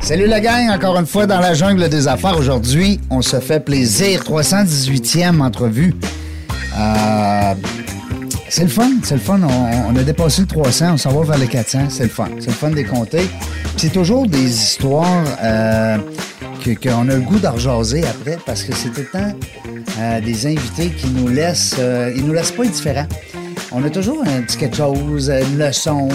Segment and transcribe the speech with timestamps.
[0.00, 2.36] Salut la gang, encore une fois dans la jungle des affaires.
[2.36, 4.22] Aujourd'hui, on se fait plaisir.
[4.22, 5.94] 318e entrevue.
[6.78, 7.54] Euh,
[8.48, 9.40] c'est le fun, c'est le fun.
[9.42, 11.90] On, a dépassé le 300, on s'en va vers les 400.
[11.90, 12.28] C'est le fun.
[12.40, 12.84] C'est le fun des.
[12.84, 13.28] Puis
[13.76, 15.98] C'est toujours des histoires euh,
[16.82, 19.20] qu'on a le goût d'en après parce que c'est tout le
[19.98, 23.06] euh, des invités qui nous laissent, euh, ils nous laissent pas indifférents.
[23.70, 26.08] On a toujours un petit quelque chose, une leçon.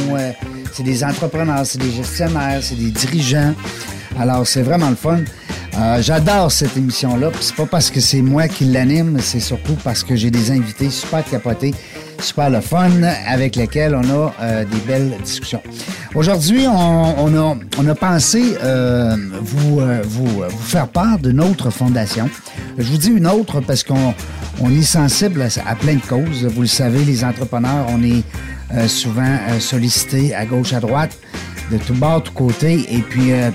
[0.76, 3.54] C'est des entrepreneurs, c'est des gestionnaires, c'est des dirigeants.
[4.20, 5.20] Alors, c'est vraiment le fun.
[5.78, 7.32] Euh, J'adore cette émission-là.
[7.40, 10.90] C'est pas parce que c'est moi qui l'anime, c'est surtout parce que j'ai des invités
[10.90, 11.74] super capotés,
[12.20, 12.92] super le fun,
[13.26, 15.62] avec lesquels on a euh, des belles discussions.
[16.14, 19.82] Aujourd'hui, on, a, pensé euh, vous,
[20.60, 22.30] faire part d'une autre fondation.
[22.78, 24.14] Je vous dis une autre parce qu'on
[24.60, 26.46] on est sensible à plein de causes.
[26.46, 28.24] Vous le savez, les entrepreneurs, on est
[28.74, 31.18] euh, souvent euh, sollicités à gauche, à droite,
[31.72, 32.86] de tout bord, tout côté.
[32.90, 33.52] Et puis, euh,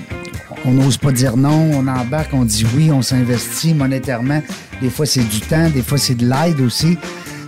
[0.65, 4.41] on n'ose pas dire non, on embarque, on dit oui, on s'investit monétairement.
[4.81, 6.97] Des fois, c'est du temps, des fois, c'est de l'aide aussi.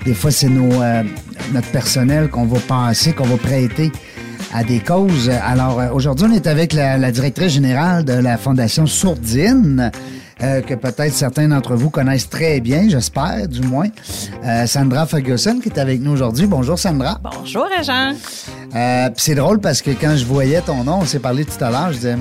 [0.06, 3.92] Des fois, c'est notre personnel qu'on va passer, qu'on va prêter
[4.54, 5.30] à des causes.
[5.30, 9.92] Alors, aujourd'hui, on est avec la, la directrice générale de la Fondation Sourdine,
[10.42, 13.88] euh, que peut-être certains d'entre vous connaissent très bien, j'espère, du moins.
[14.44, 16.48] Euh, Sandra Ferguson, qui est avec nous aujourd'hui.
[16.48, 17.20] Bonjour, Sandra.
[17.22, 18.14] Bonjour, Régent.
[18.76, 21.70] Euh, c'est drôle parce que quand je voyais ton nom, on s'est parlé tout à
[21.70, 22.18] l'heure, je disais,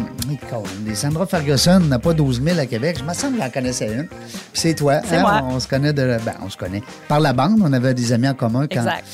[0.80, 2.96] des Sandra Ferguson n'a pas 12 000 à Québec.
[3.00, 4.06] Je me semble que j'en connaissais une.
[4.06, 4.18] Puis
[4.52, 5.00] c'est toi.
[5.05, 5.22] C'est hein?
[5.22, 5.42] moi.
[5.48, 6.18] On, se connaît de.
[6.24, 6.83] Ben, on se connaît.
[7.08, 8.80] Par la bande, on avait des amis en commun quand.
[8.80, 9.05] Exact.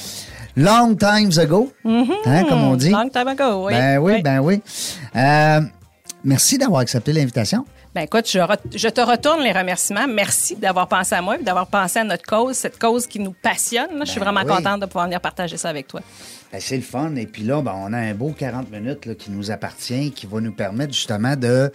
[0.57, 2.91] Long times ago, hein, comme on dit.
[2.91, 3.75] Long time ago, oui.
[3.75, 4.61] Ben oui, ben oui.
[5.15, 5.61] Euh,
[6.25, 7.65] merci d'avoir accepté l'invitation.
[7.95, 8.39] Ben écoute, je,
[8.77, 10.07] je te retourne les remerciements.
[10.07, 13.33] Merci d'avoir pensé à moi et d'avoir pensé à notre cause, cette cause qui nous
[13.43, 13.89] passionne.
[14.01, 14.57] je suis Ben vraiment oui.
[14.57, 16.01] contente de pouvoir venir partager ça avec toi.
[16.53, 17.15] Ben, c'est le fun.
[17.17, 20.27] Et puis là, ben, on a un beau 40 minutes là, qui nous appartient, qui
[20.27, 21.73] va nous permettre justement de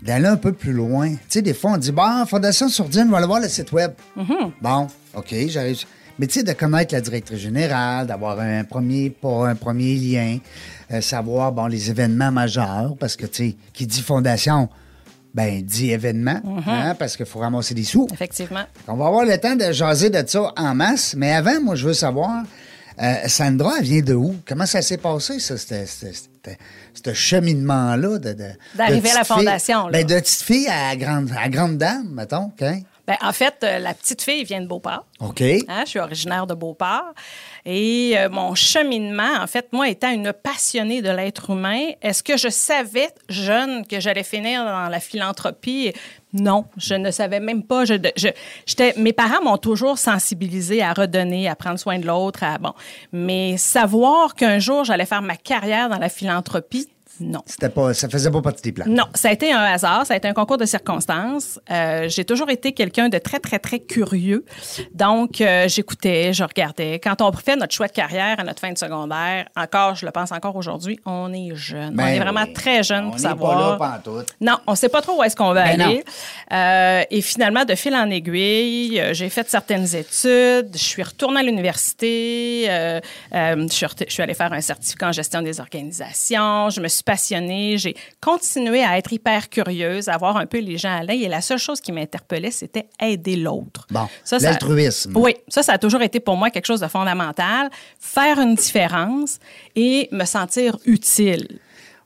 [0.00, 1.10] d'aller un peu plus loin.
[1.10, 3.72] Tu sais, des fois, on dit, bon, Fondation Sourdine, on va aller voir le site
[3.72, 3.92] Web.
[4.60, 5.84] Bon, OK, j'arrive.
[6.20, 10.38] Mais tu sais, de connaître la directrice générale, d'avoir un premier, pas un premier lien,
[10.92, 14.68] euh, savoir, bon, les événements majeurs, parce que, tu sais, qui dit fondation,
[15.38, 18.08] ben, dit événement, hein, parce qu'il faut ramasser des sous.
[18.12, 18.64] Effectivement.
[18.88, 21.14] On va avoir le temps de jaser de ça en masse.
[21.16, 22.42] Mais avant, moi, je veux savoir,
[23.00, 24.34] euh, Sandra, elle vient de où?
[24.44, 28.18] Comment ça s'est passé, ça, ce- cheminement-là?
[28.74, 29.92] D'arriver à la fille- fondation, là.
[29.92, 32.46] Ben, de petite fille à grande, à grande dame, mettons.
[32.60, 32.64] OK?
[33.06, 35.06] Ben, en fait, euh, la petite fille vient de Beauport.
[35.20, 35.40] OK.
[35.40, 37.14] Hein, je suis originaire de Beauport.
[37.70, 42.38] Et euh, mon cheminement, en fait, moi, étant une passionnée de l'être humain, est-ce que
[42.38, 45.92] je savais, jeune, que j'allais finir dans la philanthropie?
[46.32, 47.84] Non, je ne savais même pas.
[47.84, 52.42] Je, je- mes parents m'ont toujours sensibilisée à redonner, à prendre soin de l'autre.
[52.42, 52.72] À, bon.
[53.12, 56.88] Mais savoir qu'un jour, j'allais faire ma carrière dans la philanthropie,
[57.20, 57.42] non.
[57.46, 58.84] C'était pas, ça faisait pas partie des plans.
[58.86, 61.58] Non, ça a été un hasard, ça a été un concours de circonstances.
[61.70, 64.44] Euh, j'ai toujours été quelqu'un de très, très, très curieux.
[64.94, 66.98] Donc, euh, j'écoutais, je regardais.
[66.98, 70.12] Quand on fait notre choix de carrière à notre fin de secondaire, encore, je le
[70.12, 71.94] pense encore aujourd'hui, on est jeune.
[71.94, 72.52] Ben on est vraiment oui.
[72.52, 73.78] très jeune On pour savoir.
[73.78, 74.22] pas là.
[74.40, 76.04] Non, on ne sait pas trop où est-ce qu'on va Ben aller.
[76.52, 80.70] Euh, et finalement, de fil en aiguille, j'ai fait certaines études.
[80.72, 82.66] Je suis retournée à l'université.
[83.32, 86.70] je, suis je suis allée faire un certificat en gestion des organisations.
[86.70, 87.78] Je me suis passionnée.
[87.78, 91.24] J'ai continué à être hyper curieuse, à voir un peu les gens à l'œil.
[91.24, 93.86] Et la seule chose qui m'interpellait, c'était aider l'autre.
[93.90, 95.12] Bon, Ça, ça- l'altruisme.
[95.16, 97.70] Oui, ça, ça a toujours été pour moi quelque chose de fondamental.
[97.98, 99.38] Faire une différence
[99.74, 101.58] et me sentir utile.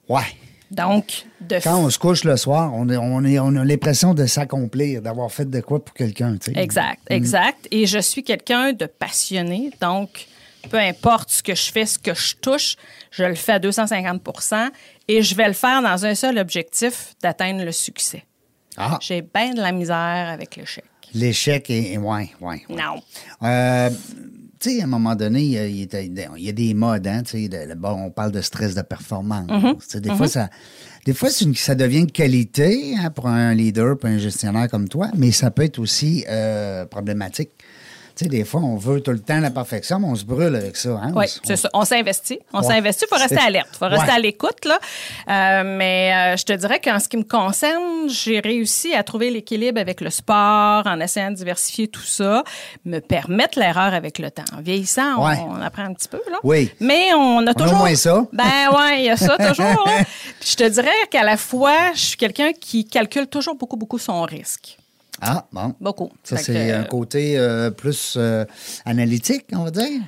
[0.09, 0.23] Ouais.
[0.71, 4.15] Donc, de Quand on se couche le soir, on, est- on, est- on a l'impression
[4.15, 6.37] de s'accomplir, d'avoir fait de quoi pour quelqu'un.
[6.55, 7.13] Exact, Mm.
[7.13, 7.69] exact.
[7.71, 10.27] Et je suis quelqu'un de passionné, donc
[10.71, 12.77] peu importe ce que je fais, ce que je touche,
[13.11, 14.69] je le fais à 250%
[15.09, 18.25] et je vais le faire dans un seul objectif, d'atteindre le succès.
[18.77, 20.85] Ah, J'ai bien de la misère avec l'échec.
[21.15, 21.93] l'échec est.
[21.93, 22.63] est- Ouais, ouais.
[22.69, 22.77] ouais.
[22.77, 23.03] Non.
[23.43, 23.91] Euh,
[24.59, 27.31] tu sais, à un moment donné, il y a, il y des modes, hein, tu
[27.43, 29.49] sais, de- de- bon, on parle de stress de performance.
[29.87, 30.49] Sais, Des fois, ça,
[31.05, 34.69] des fois c'est une- ça devient une qualité hein, pour un leader, pour un gestionnaire
[34.71, 37.51] comme toi, mais ça peut être aussi euh, problématique.
[38.23, 40.55] Tu sais, des fois, on veut tout le temps la perfection, mais on se brûle
[40.55, 40.91] avec ça.
[41.03, 41.13] Hein?
[41.17, 41.69] Oui, On- c'est ça.
[41.75, 42.39] On s'investit.
[42.53, 43.05] On s'investit.
[43.11, 43.69] Il faut rester alerte.
[43.73, 44.65] Il faut rester à l'écoute.
[44.65, 44.79] là.
[45.29, 49.31] Euh, mais euh, je te dirais qu'en ce qui me concerne, j'ai réussi à trouver
[49.31, 52.45] l'équilibre avec le sport, en essayant de diversifier tout ça,
[52.85, 54.45] me permettre l'erreur avec le temps.
[54.57, 55.39] En vieillissant, on- Ouais.
[55.49, 56.21] on, apprend un petit peu.
[56.31, 56.39] Là.
[56.45, 56.71] Oui.
[56.81, 57.79] Mais on a toujours.
[57.79, 58.25] moins ça.
[58.33, 59.85] Ben ouais, il y a ça toujours.
[59.89, 60.03] hein.
[60.45, 64.23] Je te dirais qu'à la fois, je suis quelqu'un qui calcule toujours beaucoup, beaucoup son
[64.23, 64.77] risque.
[65.23, 65.75] Ah, bon.
[65.81, 66.11] Beaucoup.
[66.25, 68.45] Ça, c'est que, un côté euh, plus euh,
[68.85, 70.01] analytique, on va dire?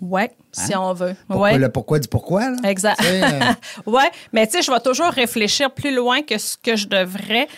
[0.00, 1.08] Ouais, si on veut.
[1.10, 1.16] Hein?
[1.26, 1.58] Pourquoi, ouais.
[1.58, 2.56] Le pourquoi du pourquoi, là?
[2.64, 3.00] Exact.
[3.04, 3.40] Euh,
[3.90, 7.48] ouais, mais tu sais, je vais toujours réfléchir plus loin que ce que je devrais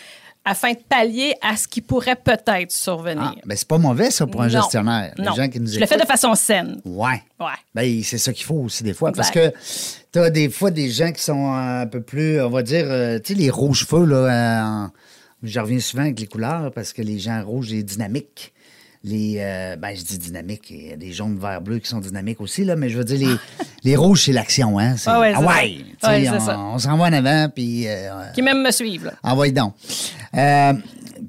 [0.43, 3.35] afin de pallier à ce qui pourrait peut-être survenir.
[3.37, 4.51] ah, ben, c'est pas mauvais, ça, pour un Non.
[4.62, 5.12] gestionnaire.
[5.19, 5.35] Les non.
[5.35, 6.81] gens qui nous je le fais de façon saine.
[6.87, 7.23] Ouais.
[7.39, 7.47] Ouais.
[7.75, 9.12] Ben, c'est ça qu'il faut aussi des fois.
[9.12, 9.53] Parce que
[10.12, 12.87] tu as des fois des gens qui sont un peu plus, on va dire,
[13.23, 14.65] tu sais, les rouges cheveux, là.
[14.65, 14.91] en-
[15.43, 18.53] Je reviens souvent avec les couleurs parce que les gens rouges, c'est dynamique.
[19.03, 22.01] Les, euh, ben, je dis dynamique, il y a des jaunes, verts, bleus qui sont
[22.01, 23.35] dynamiques aussi, là, mais je veux dire, les,
[23.85, 24.97] les rouges, c'est l'action, hein.
[24.99, 25.33] C'est, Ah ouais,
[26.03, 26.35] ah ça.
[26.35, 26.59] on, ça.
[26.59, 29.07] on s'en va en avant, puis euh, Qui même me suivent.
[29.07, 29.13] là.
[29.23, 29.73] envoie donc.
[30.35, 30.75] Euh,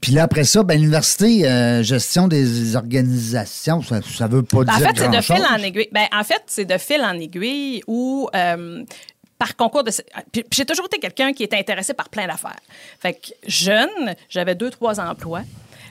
[0.02, 4.74] puis là, après ça, ben, l'université, euh, gestion des organisations, ça, ça veut pas Ben,
[4.74, 5.90] en dire fait, c'est de fil en aiguille.
[5.92, 8.84] Ben, en fait, c'est de fil en aiguille où, euh,
[9.42, 9.90] par concours de.
[10.32, 12.60] Puis, puis j'ai toujours été quelqu'un qui était intéressé par plein d'affaires.
[13.00, 15.42] Fait que jeune, j'avais deux, trois emplois.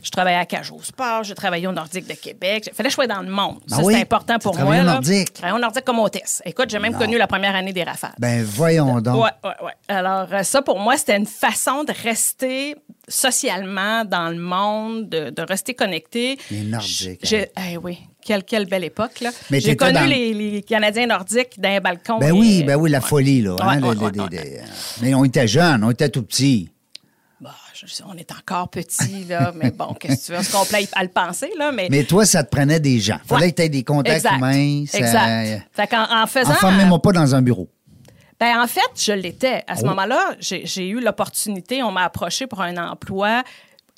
[0.05, 2.69] Je travaillais à Cage au Sport, j'ai travaillé au Nordique de Québec.
[2.69, 3.59] Il fallait que je sois dans le monde.
[3.69, 4.63] Ben ça, oui, c'est important pour moi.
[4.63, 4.93] travaillais au là.
[4.93, 5.27] Nordique.
[5.29, 6.43] Je travaillais au Nordique comme hôtesse.
[6.47, 8.15] Écoute, j'ai même connu la première année des rafales.
[8.19, 9.23] Ben, voyons donc.
[9.23, 9.73] Ouais, ouais, ouais.
[9.89, 12.77] Alors, euh, ça, pour moi, c'était une façon de rester
[13.09, 16.39] socialement dans le monde, de, de rester connecté.
[16.53, 19.31] Les Nordiques, J'ai, eh oui, quelle, quelle belle époque, là.
[19.51, 22.19] Mais J'ai connu dans- les, les Canadiens nordiques d'un balcon.
[22.19, 23.05] Ben et- oui, ben oui, la Ouais.
[23.05, 23.57] folie, là.
[23.61, 24.61] hein, Ouais, ouais, les- les-
[25.03, 26.71] Mais on était jeunes, on était tout petits.
[27.41, 30.39] Bah, je sais, on est encore petits, là, mais bon, qu'est-ce que tu veux?
[30.39, 31.89] On se complaît à le penser, là, mais...
[31.91, 33.19] Mais toi, ça te prenait des gens.
[33.27, 34.37] Fallait que tu aies des contacts exact.
[34.37, 34.85] humains.
[34.87, 35.67] ça- Exact.
[35.73, 36.51] Fait qu'en en faisant...
[36.51, 37.69] Enfermez-moi pas dans un bureau.
[38.39, 39.65] Ben, en fait, je l'étais.
[39.67, 39.89] À ce Oh.
[39.89, 43.43] moment-là, j'ai eu l'opportunité, on m'a approché pour un emploi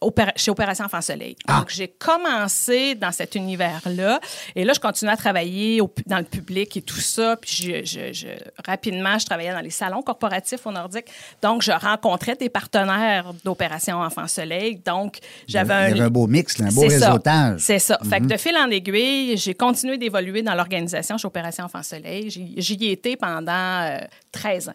[0.03, 1.37] opéra- chez Opération Enfant Soleil.
[1.49, 1.59] Ah.
[1.61, 4.21] Donc, j'ai commencé dans cet univers-là.
[4.55, 7.37] Et là, je continuais à travailler au dans le public et tout ça.
[7.37, 8.27] Puis, je, je- je-
[8.67, 11.07] rapidement, je travaillais dans les salons corporatifs au Nordique.
[11.43, 14.81] Donc, je rencontrais des partenaires d'Opération Enfant Soleil.
[14.85, 15.89] Donc, j'avais un...
[15.89, 17.07] Il y avait un beau mix, là, un beau C'est ça.
[17.11, 17.61] réseautage.
[17.61, 17.99] C'est ça.
[18.09, 18.29] Fait Mhm.
[18.29, 22.31] que de fil en aiguille, j'ai continué d'évoluer dans l'organisation chez Opération Enfant Soleil.
[22.31, 23.53] J'y j'y ai été pendant
[23.83, 23.99] euh,
[24.33, 24.75] 13 ans.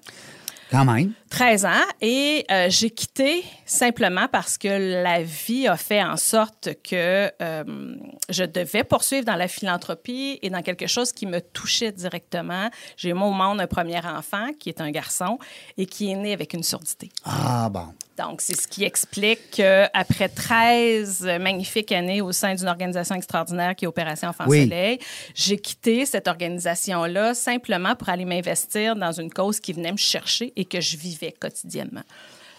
[0.69, 1.13] Quand même.
[1.29, 6.69] 13 ans et euh, j'ai quitté simplement parce que la vie a fait en sorte
[6.83, 7.95] que euh,
[8.29, 12.69] je devais poursuivre dans la philanthropie et dans quelque chose qui me touchait directement.
[12.95, 15.37] J'ai eu au monde un premier enfant qui est un garçon
[15.77, 17.09] et qui est né avec une surdité.
[17.25, 17.87] Ah, bon.
[18.17, 23.85] Donc, c'est ce qui explique qu'après 13 magnifiques années au sein d'une organisation extraordinaire qui
[23.85, 24.63] est Opération Enfant Oui.
[24.63, 24.99] Soleil,
[25.35, 30.51] j'ai quitté cette organisation-là simplement pour aller m'investir dans une cause qui venait me chercher
[30.55, 32.03] et que je vivais quotidiennement.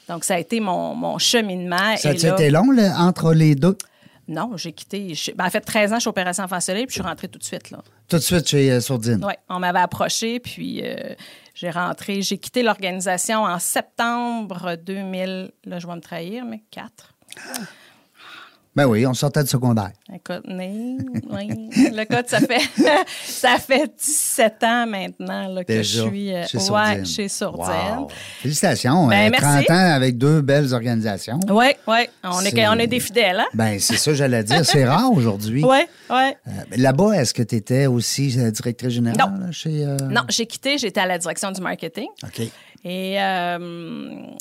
[0.09, 1.97] Donc, ça a été mon, mon cheminement.
[1.97, 3.77] Ça là- été long, là, entre les deux?
[4.27, 5.15] Non, j'ai quitté.
[5.15, 7.39] je- ben, en fait, 13 ans chez Opération Enfant Soleil, puis je suis rentrée tout
[7.39, 7.71] de suite.
[7.71, 7.79] Là.
[8.09, 9.25] Tout de suite chez euh, Sourdine.
[9.27, 11.15] Oui, on m'avait approché, puis euh,
[11.55, 12.21] j'ai rentré.
[12.23, 15.51] J'ai quitté l'organisation en septembre 2000.
[15.65, 17.15] Là, je vais me trahir, mais 4.
[18.79, 19.91] Ben oui, on sortait de secondaire.
[20.15, 20.99] Écoute, né,
[21.31, 21.69] oui.
[21.77, 22.61] Le code, ça fait,
[23.25, 27.07] ça fait 17 ans maintenant là, que Déjà, je suis euh, chez ouais, Sourdine.
[27.07, 27.99] chez Sourdine.
[27.99, 28.09] Wow.
[28.41, 29.09] Félicitations.
[29.09, 29.67] Ben, euh, merci.
[29.67, 31.41] 30 ans avec deux belles organisations.
[31.51, 32.09] Oui, oui.
[32.23, 33.49] On est, on est des fidèles, hein?
[33.53, 34.65] Ben, c'est ça, j'allais dire.
[34.65, 35.65] C'est rare aujourd'hui.
[35.65, 36.17] Oui, oui.
[36.47, 39.47] Euh, Là-bas, est-ce que tu étais aussi euh, directrice générale Non.
[39.47, 39.87] là, chez.
[40.09, 42.07] Non, j'ai quitté, j'étais à la direction du marketing.
[42.23, 42.43] OK.
[42.85, 43.17] Et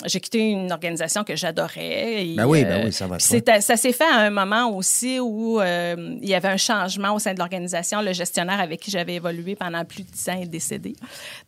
[0.06, 2.36] j'ai quitté une organisation que j'adorais.
[2.38, 6.18] Ben oui, ben oui, ça va Ça s'est fait à un moment aussi où euh,
[6.22, 8.02] il y avait un changement au sein de l'organisation.
[8.02, 10.96] Le gestionnaire avec qui j'avais évolué pendant plus de dix ans est décédé.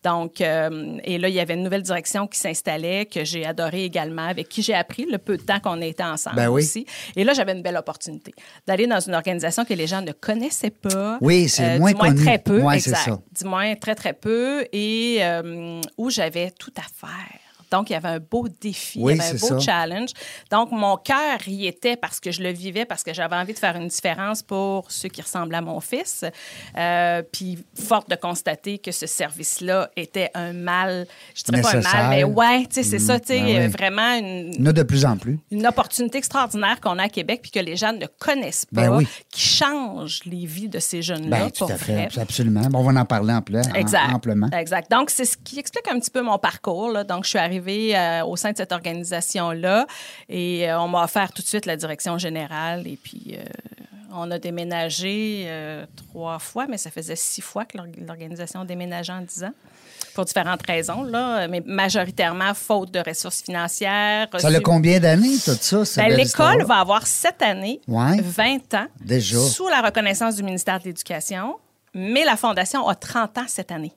[0.03, 3.83] Donc, euh, et là, il y avait une nouvelle direction qui s'installait, que j'ai adorée
[3.85, 6.61] également, avec qui j'ai appris le peu de temps qu'on était ensemble Ben oui.
[6.63, 6.85] aussi.
[7.15, 8.33] Et là, j'avais une belle opportunité
[8.67, 10.89] d'aller dans une organisation que les gens ne connaissaient pas.
[10.95, 12.23] Euh, Oui, c'est moins du moins connu.
[12.23, 12.61] très peu.
[12.61, 12.97] Ouais, exact.
[13.05, 13.19] ça.
[13.39, 14.65] Du moins très, très peu.
[14.71, 17.39] Et euh, où j'avais tout à faire.
[17.71, 19.59] Donc, il y avait un beau défi, Oui, il y avait un beau ça.
[19.59, 20.09] challenge.
[20.51, 23.59] Donc, mon cœur y était parce que je le vivais, parce que j'avais envie de
[23.59, 26.25] faire une différence pour ceux qui ressemblent à mon fils.
[26.77, 31.81] Euh, puis, forte de constater que ce service-là était un mal, je dirais pas un
[31.81, 33.67] mal, mais ouais, tu sais, c'est ça, tu sais, ben oui.
[33.67, 35.39] vraiment une, Il y en a de plus en plus.
[35.51, 38.95] une opportunité extraordinaire qu'on a à Québec puis que les gens ne connaissent pas, Ben
[38.97, 39.07] oui.
[39.31, 42.07] qui change les vies de ces jeunes-là, Ben, tout pour à fait.
[42.07, 42.21] vrai.
[42.21, 42.61] Absolument.
[42.69, 44.11] Bon, on va en parler en plein, Exact.
[44.13, 44.49] amplement.
[44.51, 44.89] Exact.
[44.91, 46.91] Donc, c'est ce qui explique un petit peu mon parcours.
[46.91, 47.03] là.
[47.03, 49.85] Donc, je suis arrivée euh, au sein de cette organisation-là
[50.27, 52.87] et euh, on m'a offert tout de suite la direction générale.
[52.87, 53.43] Et puis, euh,
[54.11, 55.47] On a déménagé
[55.95, 59.53] trois fois, mais ça faisait six fois que l'or- l'organisation déménageait en dix ans.
[60.15, 64.27] Pour différentes raisons, là, mais majoritairement faute de ressources financières.
[64.39, 65.83] Ça a combien d'années, tout ça?
[65.97, 68.19] Ben, L'école va avoir sept années, Ouais.
[68.19, 69.37] 20 ans, Déjà.
[69.39, 71.57] sous la reconnaissance du ministère de l'Éducation,
[71.93, 73.93] mais la Fondation a 30 ans cette année.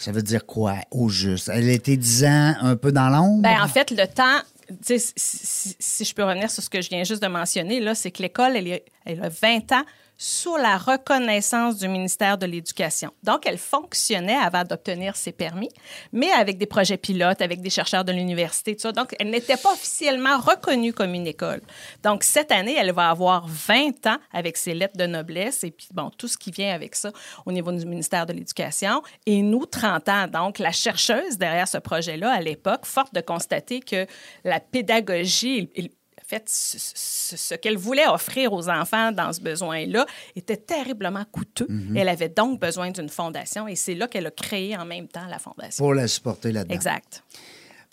[0.00, 1.50] Ça veut dire quoi, au juste?
[1.52, 3.42] Elle été 10 ans un peu dans l'ombre?
[3.42, 4.40] Ben, en fait, le temps,
[4.82, 8.56] si, je peux revenir sur ce que je viens juste de mentionner, c'est que l'école,
[8.56, 9.84] elle, elle a 20 ans
[10.22, 13.10] sous la reconnaissance du ministère de l'Éducation.
[13.22, 15.70] Donc, elle fonctionnait avant d'obtenir ses permis,
[16.12, 18.92] mais avec des projets pilotes, avec des chercheurs de l'université, tout ça.
[18.92, 21.62] Donc, elle n'était pas officiellement reconnue comme une école.
[22.02, 25.88] Donc, cette année, elle va avoir 20 ans avec ses lettres de noblesse et puis,
[25.94, 27.12] bon, tout ce qui vient avec ça
[27.46, 29.02] au niveau du ministère de l'Éducation.
[29.24, 30.26] Et nous, 30 ans.
[30.26, 34.06] Donc, la chercheuse derrière ce projet-là, à l'époque, forte de constater que
[34.44, 35.70] la pédagogie,
[36.30, 40.06] fait, ce, ce- ce qu'elle voulait offrir aux enfants dans ce besoin-là
[40.36, 41.68] était terriblement coûteux.
[41.94, 45.26] Elle avait donc besoin d'une fondation et c'est là qu'elle a créé en même temps
[45.28, 45.84] la fondation.
[45.84, 46.74] Pour la supporter là-dedans.
[46.74, 47.22] Exact.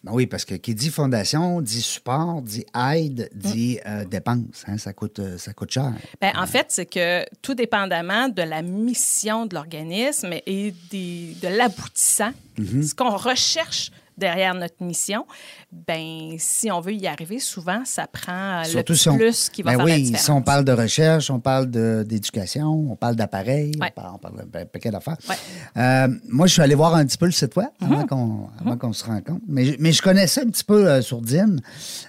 [0.03, 2.63] Ben oui, parce que qui dit fondation, dit support, dit
[2.93, 4.63] aide, dit euh, dépense.
[4.67, 5.91] hein, ça, coûte, euh, ça coûte cher.
[6.21, 11.47] Ben, en fait, c'est que tout dépendamment de la mission de l'organisme et des- de
[11.47, 15.25] l'aboutissant, ce qu'on recherche derrière notre mission,
[15.71, 19.71] ben si on veut y arriver, souvent, ça prend le Surtout on, plus qui va
[19.71, 20.21] ben faire oui, la différence.
[20.23, 21.67] si on parle de recherche, on parle
[22.05, 23.89] d'éducation, on parle d'appareils, Ouais.
[23.95, 25.17] on parle, on parle d'un paquet d'affaires.
[25.29, 25.35] Ouais.
[25.77, 27.91] Euh, moi, je suis allé voir un petit peu le site web Mhm.
[27.93, 29.41] avant qu'on avant qu'on se rencontre.
[29.47, 31.61] Mais, je- mais je connaissais un petit peu euh, Sourdine.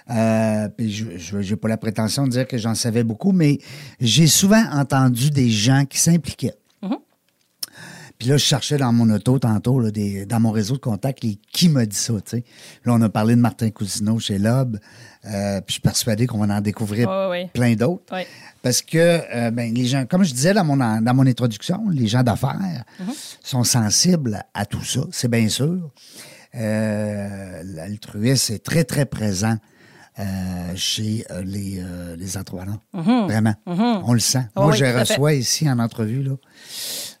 [0.09, 3.59] Euh, puis je n'ai pas la prétention de dire que j'en savais beaucoup, mais
[3.99, 6.55] j'ai souvent entendu des gens qui s'impliquaient.
[8.19, 11.23] Puis là, je cherchais dans mon auto tantôt, là, des- dans mon réseau de contacts,
[11.23, 12.43] les, qui m'a dit ça, tu sais.
[12.83, 14.77] Là, on a parlé de Martin Cousineau chez Lob.
[15.25, 17.09] euh, puis je suis persuadé qu'on va en découvrir
[17.53, 18.13] plein d'autres.
[18.13, 18.25] Ouais.
[18.61, 22.07] Parce que, euh, ben, les gens, comme je disais dans mon, dans mon introduction, les
[22.07, 22.57] gens d'affaires
[22.99, 23.13] Mhm.
[23.43, 25.89] sont sensibles à tout ça, c'est bien sûr.
[26.55, 29.57] Euh, L'altruisme est très, très présent
[30.75, 32.79] chez euh, les, euh, les entrepreneurs.
[32.93, 33.55] Vraiment.
[33.65, 34.45] On le sent.
[34.55, 34.99] Oh Moi, oui, je fait.
[34.99, 36.35] reçois ici en entrevue, là.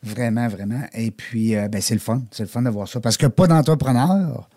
[0.03, 0.81] Vraiment, vraiment.
[0.93, 2.21] Et puis, euh, ben, c'est le fun.
[2.31, 2.99] C'est le fun de voir ça.
[3.01, 4.49] Parce que pas d'entrepreneur,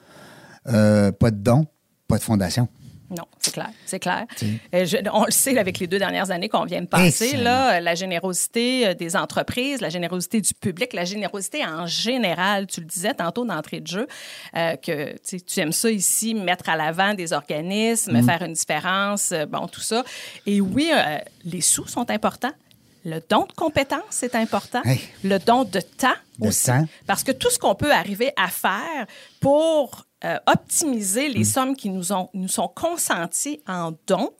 [0.68, 1.66] euh, pas de don,
[2.08, 2.68] pas de fondation.
[3.14, 4.24] Non, c'est clair, c'est clair.
[4.74, 7.78] Euh, je- on le sait avec les deux dernières années qu'on vient de passer, là,
[7.78, 12.66] la générosité euh, des entreprises, la générosité du public, la générosité en général.
[12.66, 14.08] Tu le disais tantôt d'entrée de jeu,
[14.56, 18.24] euh, que tu aimes ça ici, mettre à l'avant des organismes, Mm.
[18.24, 20.02] faire une différence, euh, bon, tout ça.
[20.46, 22.52] Et oui, euh, les sous sont importants.
[23.04, 24.80] Le don de compétences est important.
[24.84, 25.00] Hey.
[25.24, 26.66] Le don de temps De aussi.
[26.66, 26.86] temps.
[27.06, 29.06] Parce que tout ce qu'on peut arriver à faire
[29.40, 34.30] pour euh, optimiser les sommes qui nous, ont, nous sont consenties en dons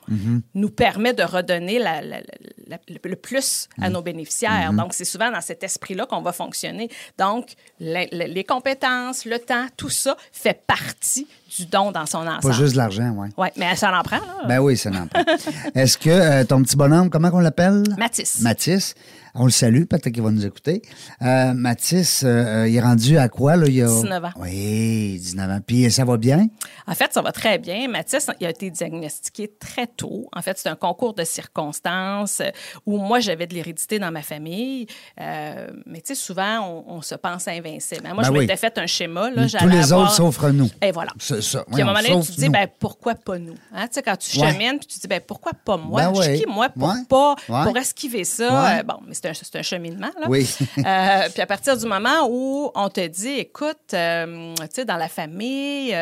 [0.54, 2.26] nous permet de redonner la- la- la-
[2.68, 4.72] la- le- plus à nos bénéficiaires.
[4.72, 6.88] Donc, c'est souvent dans cet esprit-là qu'on va fonctionner.
[7.18, 12.40] Donc, la- les compétences, le temps, tout ça fait partie du don dans son ensemble.
[12.42, 13.28] Pas juste de l'argent, oui.
[13.37, 14.47] Oui, mais ça en prend, là.
[14.49, 15.23] Ben oui, ça n'en prend.
[15.75, 17.82] Est-ce que euh, ton petit bonhomme, comment on l'appelle?
[17.99, 18.40] Mathis.
[18.40, 18.94] Mathis.
[19.35, 20.82] On le salue, peut-être qu'il va nous écouter.
[21.23, 23.56] Euh, Mathis, euh, il est rendu à quoi?
[23.56, 23.66] Là?
[23.66, 23.87] Il a...
[23.87, 24.30] 19 ans.
[24.37, 25.59] Oui, 19 ans.
[25.66, 26.49] Puis ça va bien?
[26.87, 27.88] En fait, ça va très bien.
[27.88, 30.28] Mathis, il a été diagnostiqué très tôt.
[30.37, 32.50] En fait, c'est un concours de circonstances euh,
[32.85, 34.87] où moi, j'avais de l'hérédité dans ma famille.
[35.18, 38.02] Euh, mais tu sais, souvent, on, on se pense invincible.
[38.09, 38.38] Moi, Ben je oui.
[38.40, 39.30] m'étais fait un schéma.
[39.30, 40.68] Là, Tous les avoir- autres sauf nous.
[40.82, 41.11] Et voilà.
[41.42, 41.64] Ça.
[41.70, 43.54] Puis à un moment donné, tu te dis, ben, pourquoi pas nous?
[43.75, 44.52] Hein, Tu sais, quand tu Ouais.
[44.52, 46.02] chemines, puis tu te dis, ben, pourquoi pas moi?
[46.02, 46.38] Ben Je suis ouais.
[46.40, 46.94] qui, moi, pour Ouais.
[47.08, 47.64] pas, Ouais.
[47.64, 48.78] pour esquiver ça?
[48.78, 50.26] Euh, bon, mais c'est un, c'est un cheminement, là.
[50.28, 50.49] Oui.
[50.78, 54.96] Euh, puis à partir du moment où on te dit, écoute, euh, tu sais, dans
[54.96, 55.94] la famille,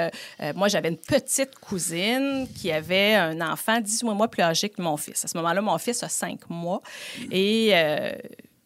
[0.54, 4.96] moi, j'avais une petite cousine qui avait un enfant 18 mois plus âgé que mon
[4.96, 5.24] fils.
[5.24, 6.82] À ce moment-là, mon fils a 5 mois.
[7.30, 7.72] Et...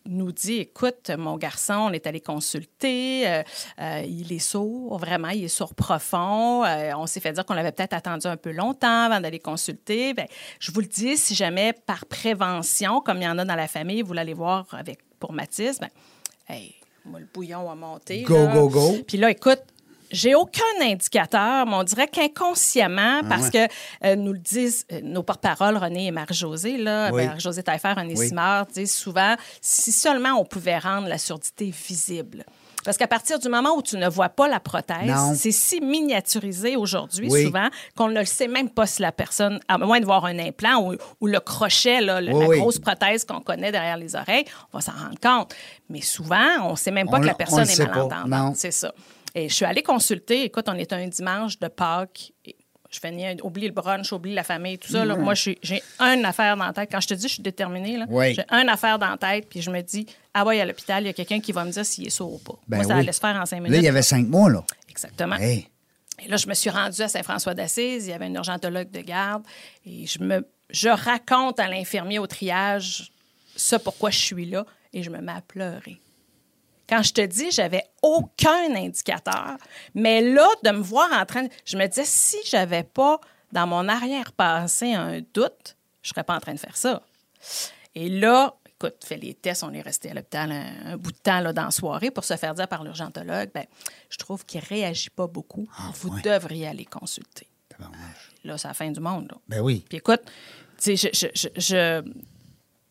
[0.06, 3.42] nous dit, écoute, mon garçon, on est allé consulter, euh,
[3.80, 6.64] euh, il est sourd, vraiment, il est sourd profond.
[6.64, 10.14] Euh, on s'est fait dire qu'on l'avait peut-être attendu un peu longtemps avant d'aller consulter.
[10.14, 10.26] Ben,
[10.61, 13.68] je vous le dis, si jamais par prévention, comme il y en a dans la
[13.68, 15.88] famille, vous l'allez voir avec pour Mathis, ben,
[16.49, 18.23] hey, moi, le bouillon a monté.
[18.23, 18.52] Go, là.
[18.54, 18.96] go, go.
[19.06, 19.61] Puis là, écoute,
[20.14, 23.66] j'ai aucun indicateur, mais on dirait qu'inconsciemment, Ah parce que
[24.04, 27.23] euh, nous le disent euh, nos porte-paroles, René et Marie-Josée, là, Oui.
[27.23, 28.28] ben, Marie-Josée Taillefer, René Oui.
[28.28, 32.44] Simard, disent souvent, si seulement on pouvait rendre la surdité visible.
[32.85, 36.76] Parce qu'à partir du moment où tu ne vois pas la prothèse, c'est si miniaturisé
[36.76, 37.44] aujourd'hui, Oui.
[37.44, 40.38] souvent, qu'on ne le sait même pas si la personne, à moins de voir un
[40.38, 44.14] implant ou, ou le crochet, là, le- Oui, la grosse prothèse qu'on connaît derrière les
[44.14, 45.54] oreilles, on va s'en rendre compte.
[45.88, 48.26] Mais souvent, on ne sait même pas On que la on personne est malentendante.
[48.28, 48.52] Non.
[48.54, 48.92] C'est ça.
[49.35, 50.45] Et je suis allée consulter.
[50.45, 52.33] Écoute, on est un dimanche de Pâques.
[52.45, 52.55] Et
[52.91, 55.05] Je finis, oublie le brunch, oublie la famille, tout ça.
[55.05, 55.17] là.
[55.17, 55.59] Moi, j'ai
[55.99, 56.88] une affaire dans la tête.
[56.93, 57.99] Quand je te dis, je suis déterminée.
[58.09, 58.35] Oui.
[58.35, 61.07] J'ai une affaire dans la tête, puis je me dis, ah ouais, à l'hôpital, il
[61.07, 62.55] y a quelqu'un qui va me dire s'il est sourd ou pas.
[62.69, 63.00] Ben Moi, ça oui.
[63.00, 63.73] allait se faire en cinq minutes.
[63.73, 64.62] Là, il y avait cinq mois, là.
[64.88, 65.35] Exactement.
[65.37, 65.69] Hey.
[66.25, 68.07] Et là, je me suis rendue à Saint-François d'Assise.
[68.07, 69.43] Il y avait un urgentologue de garde.
[69.85, 73.11] Et je, me, je raconte à l'infirmier au triage
[73.57, 74.64] ça pourquoi je suis là.
[74.93, 75.99] Et je me mets à pleurer.
[76.88, 79.57] Quand je te dis, j'avais aucun indicateur.
[79.95, 81.49] Mais là, de me voir en train de...
[81.64, 83.21] Je me disais, si j'avais pas
[83.53, 87.03] dans mon arrière-passé un doute, je serais pas en train de faire ça.
[87.95, 91.17] Et là, écoute, fait les tests, on est resté à l'hôpital un, un bout de
[91.19, 93.64] temps là, dans la soirée pour se faire dire par l'urgentologue, ben,
[94.11, 95.67] je trouve qu'il réagit pas beaucoup.
[96.00, 96.21] Vous ouais.
[96.23, 97.47] devriez aller consulter.
[98.45, 99.29] Là, c'est la fin du monde.
[99.31, 99.38] là.
[99.49, 99.85] Ben oui.
[99.88, 100.23] Puis écoute,
[100.81, 102.12] tu sais, je, je- je- je-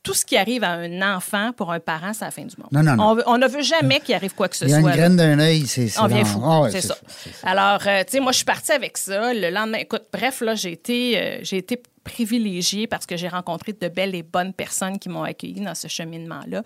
[0.04, 2.68] tout ce qui arrive à un enfant pour un parent, c'est la fin du monde.
[2.72, 3.24] Non, non, non.
[3.26, 4.92] On, ne veut jamais qu'il arrive quoi que ce Il y a une soit.
[4.92, 6.42] graine d'un œil, c'est c'est On vient fou.
[6.44, 6.98] Ah ouais, c'est ça.
[7.44, 9.34] Alors, euh, tu sais, moi, je suis partie avec ça.
[9.34, 13.74] Le lendemain, écoute, bref, là, j'ai été, euh, j'ai été privilégiée parce que j'ai rencontré
[13.74, 16.64] de belles et bonnes personnes qui m'ont accueillie dans ce cheminement-là.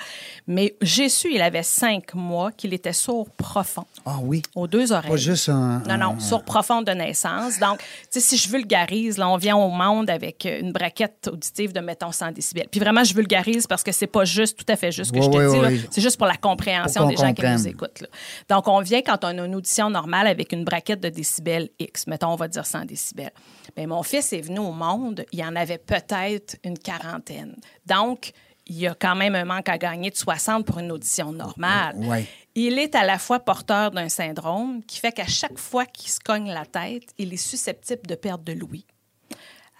[0.47, 4.41] Mais j'ai su, il avait cinq mois, qu'il était sourd profond Ah oui.
[4.55, 5.11] aux deux oreilles.
[5.11, 5.79] Pas juste un.
[5.87, 7.59] Non, non, un- sourd profond de naissance.
[7.59, 11.73] Donc, tu sais, si je vulgarise, là, on vient au monde avec une braquette auditive
[11.73, 12.67] de, mettons, 100 décibels.
[12.69, 15.19] Puis vraiment, je vulgarise parce que c'est pas juste, tout à fait juste ce que
[15.19, 15.75] Oui, je te oui, dis.
[15.83, 15.87] oui.
[15.91, 18.01] C'est juste pour la compréhension Pour des gens qui nous écoutent.
[18.01, 18.07] là.
[18.49, 22.07] Donc, on vient quand on a une audition normale avec une braquette de décibels X.
[22.07, 23.31] Mettons, on va dire 100 décibels.
[23.75, 27.55] Bien, mon fils est venu au monde, il y en avait peut-être une quarantaine.
[27.85, 28.31] Donc,
[28.65, 31.95] il y a quand même un manque à gagner de 60 pour une audition normale.
[31.97, 32.25] Ouais.
[32.55, 36.19] Il est à la fois porteur d'un syndrome qui fait qu'à chaque fois qu'il se
[36.19, 38.85] cogne la tête, il est susceptible de perdre de l'ouïe.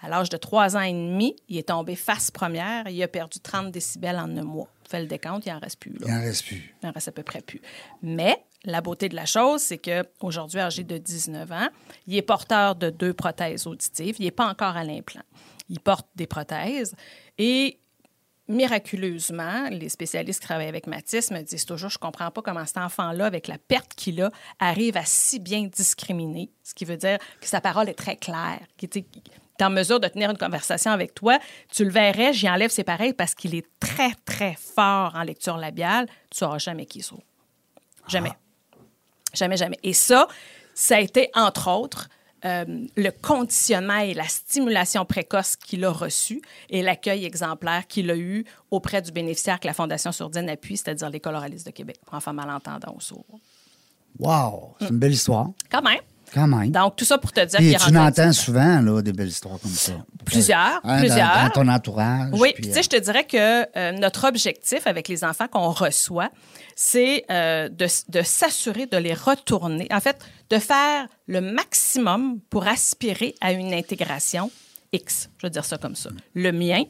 [0.00, 3.08] À l'âge de 3 ans et demi, il est tombé face première et il a
[3.08, 4.68] perdu 30 décibels en un mois.
[4.88, 5.90] Fais le décompte, il n'en reste plus.
[5.98, 6.06] là.
[6.06, 6.74] Il en reste plus.
[6.82, 7.60] Il en reste à peu près plus.
[8.00, 11.68] Mais la beauté de la chose, c'est qu'aujourd'hui, âgé de 19 ans,
[12.06, 14.16] il est porteur de deux prothèses auditives.
[14.18, 15.22] Il n'est pas encore à l'implant.
[15.68, 16.94] Il porte des prothèses
[17.36, 17.78] et
[18.48, 22.78] miraculeusement, les spécialistes qui travaillent avec Mathis me disent toujours, je comprends pas comment cet
[22.78, 27.18] enfant-là, avec la perte qu'il a, arrive à si bien discriminer, ce qui veut dire
[27.40, 31.14] que sa parole est très claire, qu'il est en mesure de tenir une conversation avec
[31.14, 31.38] toi.
[31.70, 35.58] Tu le verrais, j'y enlève ses pareils parce qu'il est très, très fort en lecture
[35.58, 36.06] labiale.
[36.30, 37.12] Tu sauras jamais qui est.
[38.06, 38.32] Jamais.
[39.38, 39.78] Jamais, jamais.
[39.82, 40.26] Et ça,
[40.74, 42.08] ça a été, entre autres,
[42.44, 42.64] euh,
[42.96, 48.44] le conditionnement et la stimulation précoce qu'il a reçu et l'accueil exemplaire qu'il a eu
[48.70, 52.94] auprès du bénéficiaire que la Fondation Sourdine appuie, c'est-à-dire l'École oraliste de Québec enfants malentendants
[52.96, 53.40] ou sourds.
[54.20, 54.76] Wow.
[54.80, 55.50] C'est une belle histoire.
[55.70, 56.00] Quand même.
[56.34, 56.70] Quand même.
[56.70, 58.32] Donc, tout ça pour te dire qu'il est tu rentré à n'entends 19 ans.
[58.32, 59.92] souvent là, des belles histoires comme ça.
[60.24, 61.42] Plusieurs, Hein, dans- plusieurs.
[61.44, 62.30] Dans, ton entourage.
[62.34, 65.70] Oui, puis, tu sais, je te dirais que euh, notre objectif avec les enfants qu'on
[65.70, 66.30] reçoit,
[66.76, 70.18] c'est euh, de, de s'assurer de les retourner, en fait,
[70.50, 74.50] de faire le maximum pour aspirer à une intégration
[74.92, 75.28] X.
[75.38, 76.10] Je veux dire ça comme ça.
[76.34, 76.84] Le mien,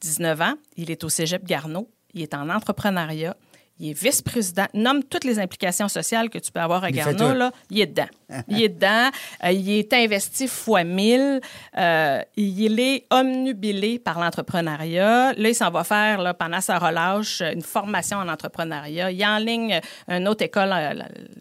[0.00, 3.36] 19 ans, il est au cégep Garneau, il est en entrepreneuriat,
[3.78, 7.52] il est vice-président, nomme toutes les implications sociales que tu peux avoir à Garneau, là,
[7.70, 8.06] il est dedans.
[8.48, 9.10] Il est dedans.
[9.44, 11.40] Euh, il est investi fois 1000.
[11.76, 15.34] Euh, il est omnubilé par l'entrepreneuriat.
[15.34, 19.10] Là, il s'en va faire, là, pendant sa relâche, une formation en entrepreneuriat.
[19.10, 20.94] Il enligne une autre école, euh,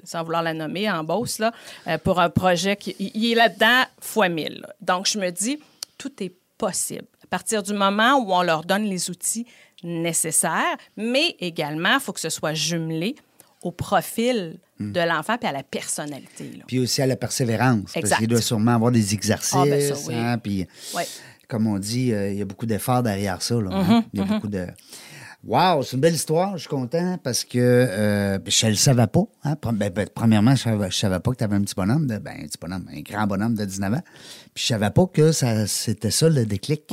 [0.04, 1.52] sans vouloir la nommer, en Beauce, là,
[2.04, 2.76] pour un projet.
[2.76, 4.60] Qui, il- est là-dedans fois 1000.
[4.62, 4.70] là.
[4.82, 5.58] Donc, je me dis,
[5.98, 7.06] tout est possible.
[7.24, 9.46] À partir du moment où on leur donne les outils
[9.86, 13.16] nécessaires, mais également, il faut que ce soit jumelé
[13.62, 16.52] au profil de l'enfant et à la personnalité.
[16.58, 16.66] là.
[16.68, 17.94] Puis aussi à la persévérance.
[17.94, 19.56] Parce qu'il doit sûrement avoir des exercices.
[19.56, 20.14] Ah, ben ça, oui.
[20.16, 20.68] hein, puis,
[21.48, 23.56] comme on dit, euh, il y a beaucoup d'efforts derrière ça.
[23.56, 24.04] Là, hein.
[24.14, 24.68] Il y a beaucoup de.
[25.44, 26.54] Wow, c'est une belle histoire.
[26.54, 29.24] Je suis content parce que euh, je ne le savais pas.
[29.44, 29.56] hein.
[29.74, 32.34] Ben, ben, premièrement, je ne savais pas que tu avais un petit bonhomme, de, ben,
[32.42, 34.02] un petit bonhomme, un grand bonhomme de 19 ans.
[34.56, 36.84] Puis je savais pas que ça, c'était ça le déclic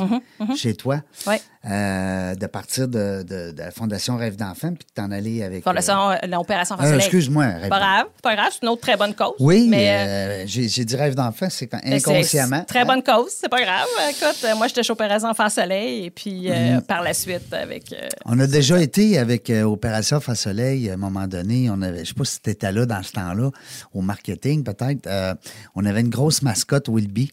[0.57, 1.01] chez toi.
[1.29, 1.41] Ouais.
[1.65, 5.63] Euh, de partir de, de- de la Fondation Rêve d'enfant puis de t'en aller avec.
[5.63, 6.97] Fondation, euh, l'opération euh, Soleil.
[6.97, 9.35] excuse-moi, Pas grave, c'est pas grave, c'est une autre très bonne cause.
[9.39, 12.65] Oui, mais euh, j'ai dit rêve d'enfant, c'est quand- c'est- inconsciemment.
[12.65, 13.87] Très bonne cause, c'est pas grave.
[14.11, 17.93] Écoute, euh, moi, j'étais chez Opération Enfant Soleil et puis euh, par la suite avec.
[17.93, 21.71] euh, On a déjà été avec euh, Opération Face Soleil à un moment donné.
[21.71, 23.51] On avait, je sais pas si tu étais là dans ce temps-là,
[23.95, 25.07] au marketing peut-être.
[25.07, 25.33] euh,
[25.77, 27.33] on avait une grosse mascotte Wilby.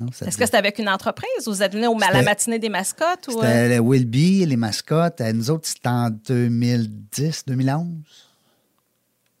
[0.00, 2.68] Est-ce que c'était avec une entreprise ou vous êtes venu au, à la matinée des
[2.68, 3.26] mascottes?
[3.28, 3.42] Ou, euh?
[3.42, 5.20] C'était le Wilby, les mascottes.
[5.20, 7.86] Euh, Nous autres, c'était en 2010, 2011.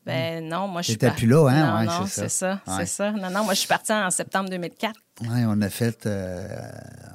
[0.04, 1.66] Ben non, moi je suis T'étais plus là, hein?
[1.66, 2.60] Non, Ouais, non, c'est c'est ça.
[2.66, 2.74] Ouais.
[2.78, 3.12] c'est ça.
[3.12, 4.94] Non, non, moi je suis partie en septembre 2004.
[5.20, 6.06] Ouais, on a fait.
[6.06, 6.48] euh,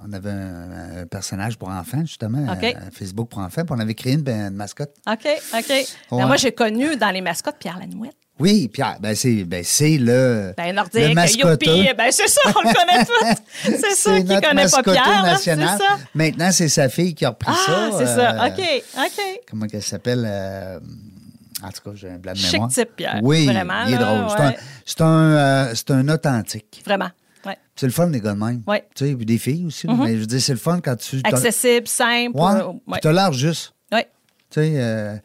[0.08, 2.44] on avait un, un personnage pour enfants, justement.
[2.54, 2.64] OK.
[2.64, 3.64] un Facebook pour enfants.
[3.66, 4.94] Puis on avait créé une, ben, une mascotte.
[5.10, 5.28] OK,
[5.58, 5.86] OK.
[6.12, 8.16] Ben, moi, j'ai connu dans les mascottes Pierre Lanouette.
[8.40, 11.64] Oui, Pierre, ben c'est ben c'est le, Ben, le Nordique, mascotte.
[11.66, 13.78] youpi, ben c'est ça, on le connaît tous.
[13.80, 15.78] C'est ça qui connaît pas mascotte Pierre, hein, national.
[15.78, 15.98] ça.
[16.16, 17.72] Maintenant, c'est sa fille qui a repris ça.
[17.72, 19.40] Ah, c'est ça, euh, OK, OK.
[19.50, 20.24] Comment qu'elle s'appelle?
[20.26, 20.80] euh,
[21.64, 22.70] en tout cas, j'ai un blanc de Chic mémoire.
[22.72, 23.20] type, Pierre.
[23.22, 24.26] Oui, Vraiment, il est drôle.
[24.30, 24.58] C'est un- ouais.
[24.86, 26.82] C'est un, euh, c'est un authentique.
[26.86, 27.10] Vraiment,
[27.46, 27.58] ouais.
[27.76, 28.64] C'est le fun, les gars de même.
[28.68, 28.84] Ouais.
[28.96, 29.86] Tu sais, des filles aussi.
[29.88, 31.22] là, Mais je veux dire, c'est le fun quand tu...
[31.24, 32.36] Accessible, simple.
[32.36, 33.00] Ouais, euh, ouais.
[33.02, 33.74] t'as l'air juste.
[34.62, 35.16] Euh,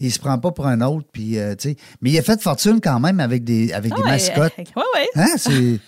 [0.00, 1.54] il se prend pas pour un autre, puis, euh.
[2.00, 4.52] Mais il a fait fortune quand même avec des, avec des mascottes.
[4.58, 5.06] euh, Ouais, ouais.
[5.14, 5.34] Hein?
[5.36, 5.78] C'est...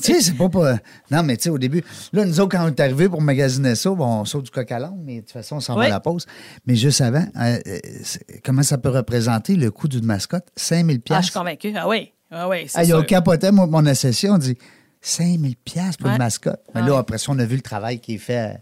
[0.02, 0.78] Sais, c'est pas pas.
[1.10, 3.74] Non, mais tu sais, au début, là, nous autres, quand on est arrivés pour magasiner
[3.74, 5.80] ça, bon, on saute du coq à l'âne, mais de toute façon, on s'en va
[5.80, 5.86] Oui.
[5.86, 6.26] à la pause.
[6.66, 7.78] Mais juste avant, euh, euh,
[8.44, 10.46] comment ça peut représenter le coût d'une mascotte?
[10.56, 11.30] 5000 Ah, je suis pièces.
[11.30, 11.72] convaincue.
[11.76, 13.06] Ah oui, ah oui, c'est Ah, il a sûr.
[13.06, 14.56] capoté, moi, mon associé, on dit
[15.00, 16.12] 5000 pièces pour Ouais.
[16.12, 16.60] une mascotte.
[16.74, 18.58] Mais Ah là, après ça, on a vu le travail qui est fait.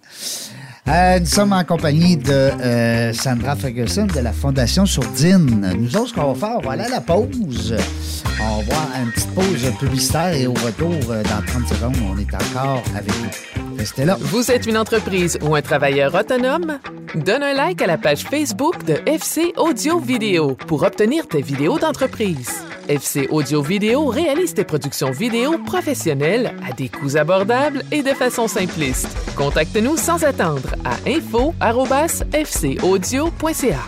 [0.89, 5.75] Euh, nous sommes en compagnie de euh, Sandra Ferguson de la Fondation Sourdine.
[5.77, 7.77] Nous autres, ce qu'on va faire, on va aller à la pause.
[8.41, 12.33] On va une petite pause publicitaire et au retour, euh, dans 30 secondes, on est
[12.35, 13.77] encore avec vous.
[13.77, 14.17] Restez là.
[14.21, 16.79] Vous êtes une entreprise ou un travailleur autonome?
[17.17, 21.81] Donne un like à la page Facebook de FC Audio Vidéo pour obtenir tes vidéos
[21.81, 22.65] d'entreprise.
[22.89, 28.49] FC Audio Vidéo réalise tes productions vidéo professionnelles à des coûts abordables et de façon
[28.49, 29.17] simpliste.
[29.37, 33.85] Contacte-nous sans attendre à info@fcaudio.ca.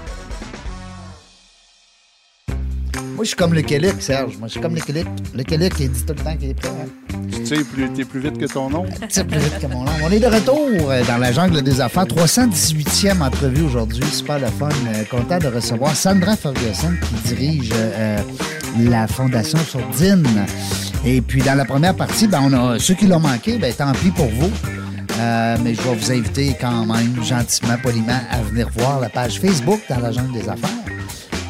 [3.19, 4.39] Moi, je suis comme le Québec, Serge.
[4.39, 5.05] Moi, je suis comme le Québec.
[5.35, 6.71] Le Québec, il dit tout le temps qu'il est prêt.
[7.33, 8.87] Tu sais, plus, t'es plus vite que ton nom.
[9.09, 9.91] tire plus vite que mon nom.
[10.05, 12.05] On est de retour euh, dans la jungle des affaires.
[12.05, 14.05] 318e entrevue aujourd'hui.
[14.05, 14.69] Super le fun.
[14.69, 18.19] Euh, content de recevoir Sandra Ferguson qui dirige euh,
[18.79, 20.27] la Fondation Sourdine.
[21.05, 24.11] Et puis, dans la première partie, ben, on ceux qui l'ont manqué, ben, tant pis
[24.11, 24.51] pour vous.
[25.19, 29.41] Euh, mais je vais vous inviter quand même, gentiment, poliment, à venir voir la page
[29.41, 30.71] Facebook dans la jungle des affaires.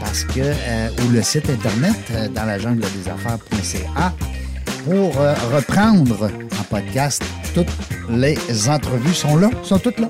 [0.01, 4.14] Parce que, euh, ou le site internet euh, dans la jungle des affaires.ca
[4.85, 5.17] pour
[5.53, 7.23] reprendre en podcast
[7.55, 7.67] toutes
[8.09, 8.38] les
[8.69, 10.09] entrevues sont là, sont toutes là.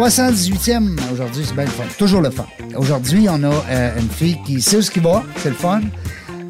[0.00, 1.84] 318e aujourd'hui, c'est bien le fun.
[1.98, 2.46] Toujours le fun.
[2.74, 5.82] Aujourd'hui, on a euh, une fille qui sait où ce qui va, c'est le fun.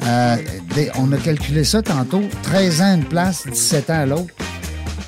[0.07, 0.37] Euh,
[0.97, 4.33] on a calculé ça tantôt, 13 ans à une place, 17 ans à l'autre.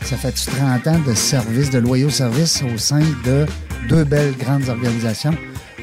[0.03, 3.47] Ça fait-tu 30 ans de service, de loyaux services au sein de
[3.89, 5.37] deux belles grandes organisations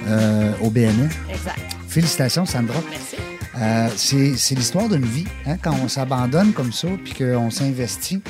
[0.10, 1.08] euh, au BNE?
[1.30, 1.62] Exact.
[1.88, 2.82] Félicitations, Sandra.
[2.90, 3.39] Merci.
[3.58, 8.22] Euh, c'est l'histoire d'une vie, hein, quand on s'abandonne comme ça, puis qu'on s'investit.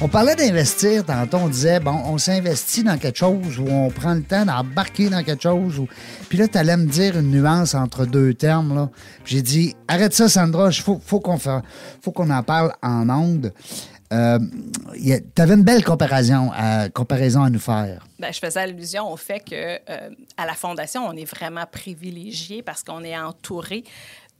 [0.00, 4.14] On parlait d'investir tantôt, on disait, bon, on s'investit dans quelque chose ou on prend
[4.14, 5.78] le temps d'embarquer dans quelque chose.
[5.78, 5.86] Ou...
[6.28, 8.74] Puis là, tu allais me dire une nuance entre deux termes.
[8.74, 8.90] Là.
[9.24, 13.52] J'ai dit, arrête ça, Sandra, il faut, faut qu'on en parle en ondes.
[14.12, 14.38] Euh,
[14.94, 18.06] tu avais une belle comparaison à, comparaison à nous faire.
[18.18, 22.62] Ben, je faisais allusion au fait que euh, à la Fondation, on est vraiment privilégié
[22.62, 23.82] parce qu'on est entouré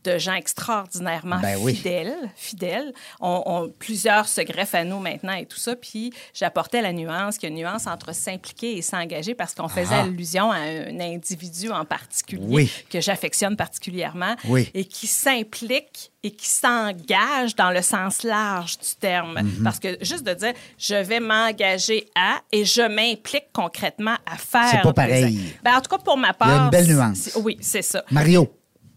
[0.04, 1.74] de gens extraordinairement Ben oui.
[1.74, 2.14] fidèles.
[2.36, 2.92] fidèles.
[3.20, 5.74] On, on- plusieurs se greffent à nous maintenant et tout ça.
[5.76, 9.68] Puis j'apportais la nuance, qu'il y a une nuance entre s'impliquer et s'engager parce qu'on
[9.68, 10.02] faisait Ah.
[10.02, 12.70] allusion à un individu en particulier Oui.
[12.90, 14.70] que j'affectionne particulièrement Oui.
[14.74, 19.40] et qui s'implique et qui s'engage dans le sens large du terme.
[19.42, 19.62] Mhm.
[19.64, 24.68] Parce que juste de dire, je vais m'engager à et je m'implique concrètement à faire.
[24.70, 25.54] C'est pas des- pareil.
[25.62, 26.48] Ben, en tout cas, pour ma part.
[26.48, 27.30] Il y a une belle nuance.
[27.36, 28.02] Oui, c'est ça.
[28.10, 28.50] Mario,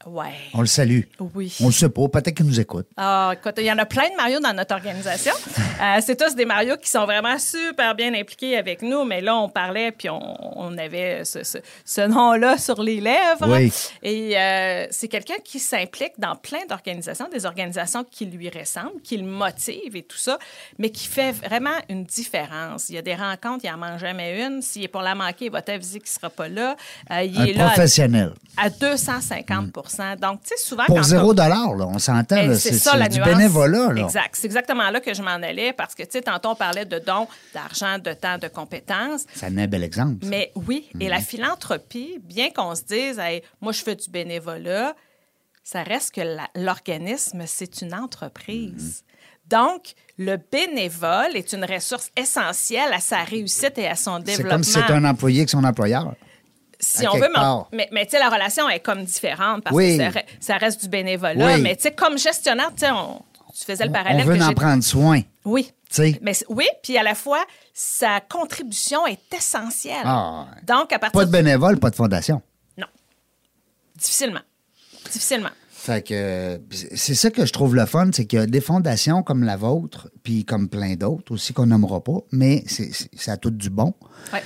[0.07, 0.33] Ouais.
[0.53, 1.01] on le salue.
[1.35, 1.53] Oui.
[1.61, 2.87] On le sait pas, peut-être qu'il nous écoute.
[2.97, 5.33] Ah, écoute, il y en a plein de Mario dans notre organisation.
[5.79, 9.35] Euh, c'est tous des Mario qui sont vraiment super bien impliqués avec nous, mais là,
[9.37, 13.47] on parlait, puis on, on avait ce, ce- ce nom-là sur les lèvres.
[13.47, 13.71] Oui.
[14.01, 19.17] Et euh, c'est quelqu'un qui s'implique dans plein d'organisations, des organisations qui lui ressemblent, qui
[19.17, 20.39] le motivent et tout ça,
[20.79, 22.89] mais qui fait vraiment une différence.
[22.89, 24.63] Il y a des rencontres, il n'en mange jamais une.
[24.63, 26.75] S'il est pour la manquer, il va t'aviser qu'il ne sera pas là.
[27.11, 28.31] Euh, il Un est là à- professionnel.
[28.57, 29.71] à 250
[30.21, 32.37] Donc, tu sais, souvent, Pour zéro dollar, là, on s'entend.
[32.37, 33.27] eh, c'est C'est ça c'est la du nuance.
[33.29, 33.93] bénévolat.
[33.93, 34.01] Là.
[34.03, 34.29] Exact.
[34.35, 36.99] C'est exactement là que je m'en allais parce que, tu sais, tantôt, on parlait de
[36.99, 39.25] dons, d'argent, de temps, de compétences.
[39.35, 40.23] Ça est un bel exemple.
[40.25, 40.29] ça.
[40.29, 41.09] Mais oui, et Mhm.
[41.09, 44.95] la philanthropie, bien qu'on se dise, Hey, moi, je fais du bénévolat,
[45.63, 46.21] ça reste que
[46.55, 49.03] l'organisme, c'est une entreprise.
[49.03, 49.07] Mhm.
[49.49, 54.51] Donc, le bénévole est une ressource essentielle à sa réussite et à son C'est développement.
[54.55, 56.13] comme si c'était un employé que son employeur.
[56.79, 57.69] Si on veut, mais, part.
[57.73, 59.97] mais, sais, la relation est comme différente parce Oui.
[59.97, 61.55] que ça, re- ça reste du bénévolat.
[61.55, 61.61] Oui.
[61.61, 63.21] Mais tu sais, comme gestionnaire, tu sais, on-
[63.57, 65.21] tu faisais le On parallèle veut que en prendre soin.
[65.43, 65.71] Oui.
[66.21, 69.95] Mais oui, puis à la fois, sa contribution est essentielle.
[70.03, 70.45] Ah.
[70.67, 72.41] Donc, à partir Pas de bénévole, pas de fondation.
[72.77, 72.85] Non.
[73.95, 74.41] Difficilement.
[75.11, 75.49] Difficilement.
[75.71, 76.59] Fait que
[76.95, 79.55] c'est ça que je trouve le fun, c'est qu'il y a des fondations comme la
[79.55, 83.51] vôtre, puis comme plein d'autres aussi qu'on nommera pas, mais c'est, c'est- ça a tout
[83.51, 83.93] du bon.
[84.33, 84.43] Ouais.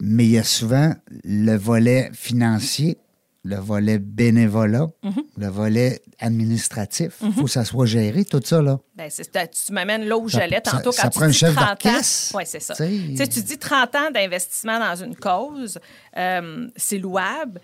[0.00, 2.98] Mais il y a souvent le volet financier
[3.42, 5.22] le volet bénévolat, Mhm.
[5.38, 7.12] le volet administratif.
[7.22, 8.78] Il faut que ça soit géré, tout ça, là.
[8.94, 11.28] Ben, c'est- tu m'amènes là où Ça- j'allais ça- tantôt ça quand prend tu un
[11.30, 12.00] dis chef 30 ans.
[12.34, 12.74] Oui, c'est ça.
[12.76, 15.78] Tu dis 30 ans d'investissement dans une cause,
[16.18, 17.62] euh, c'est louable.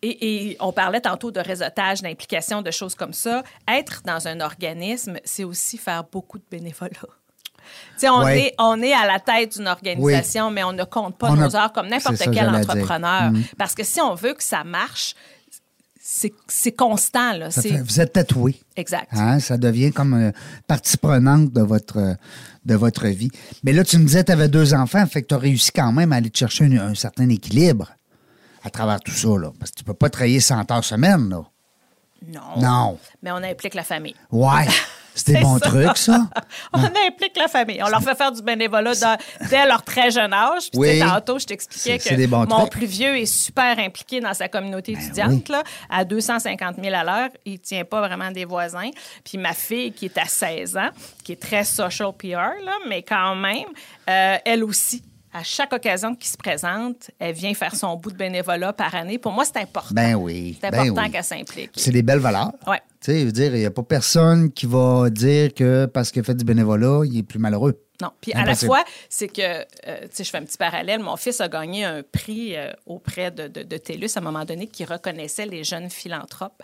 [0.00, 3.42] Et, et on parlait tantôt de réseautage, d'implication, de choses comme ça.
[3.68, 6.90] Être dans un organisme, c'est aussi faire beaucoup de bénévolat.
[8.06, 8.40] On, Ouais.
[8.48, 11.56] est, on est à la tête d'une organisation, mais on ne compte pas On nos
[11.56, 13.30] a- heures comme n'importe quel entrepreneur.
[13.30, 13.44] Mhm.
[13.56, 15.14] Parce que si on veut que ça marche,
[16.00, 17.32] c'est constant.
[17.32, 17.50] Là.
[17.50, 18.60] Fait- vous êtes tatoué.
[18.76, 19.08] Exact.
[19.12, 20.32] Hein, ça devient comme euh,
[20.66, 22.14] partie prenante de votre, euh,
[22.66, 23.30] de votre vie.
[23.62, 25.70] Mais là, tu me disais que tu avais deux enfants, fait que tu as réussi
[25.72, 27.90] quand même à aller te chercher un, un certain équilibre
[28.64, 29.28] à travers tout ça.
[29.28, 31.30] Là, parce que tu peux pas travailler 100 heures semaine.
[31.30, 31.42] Là.
[32.28, 32.60] Non.
[32.60, 32.98] Non.
[33.22, 34.14] Mais on implique la famille.
[34.30, 34.66] Ouais.
[35.26, 35.60] Des C'est bons
[35.94, 36.26] ça.
[36.72, 37.80] On implique la famille.
[37.80, 39.16] On leur fait faire du bénévolat dans-
[39.48, 40.70] dès leur très jeune âge.
[40.72, 40.98] Puis, Oui.
[40.98, 42.58] tantôt, je t'expliquais que mon trucs.
[42.58, 45.48] Ben plus vieux est super impliqué dans sa communauté étudiante.
[45.50, 48.90] là, à 250 000 à l'heure, il ne tient pas vraiment des voisins.
[49.24, 50.90] Puis ma fille, qui est à 16 ans,
[51.22, 53.66] qui est très social PR, là, mais quand même,
[54.10, 58.16] euh, elle aussi, à chaque occasion qui se présente, elle vient faire son bout de
[58.16, 59.18] bénévolat par année.
[59.18, 59.92] Pour moi, c'est important.
[59.92, 60.56] Ben oui.
[60.62, 61.10] c'est ben important oui.
[61.10, 61.70] qu'elle s'implique.
[61.74, 62.52] C'est des belles valeurs.
[62.68, 62.80] Ouais.
[63.00, 66.12] Tu sais, je veux dire, il n'y a pas personne qui va dire que parce
[66.12, 67.80] qu'il fait du bénévolat, il est plus malheureux.
[68.00, 68.10] Non.
[68.20, 69.64] Puis à la fois, c'est que, euh,
[70.02, 71.00] tu sais, je fais un petit parallèle.
[71.00, 74.44] Mon fils a gagné un prix euh, auprès de, de, de TELUS à un moment
[74.44, 76.60] donné qui reconnaissait les jeunes philanthropes.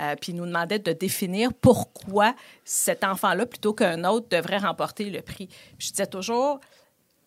[0.00, 5.10] Euh, puis il nous demandait de définir pourquoi cet enfant-là, plutôt qu'un autre, devrait remporter
[5.10, 5.46] le prix.
[5.46, 6.60] Puis je disais toujours,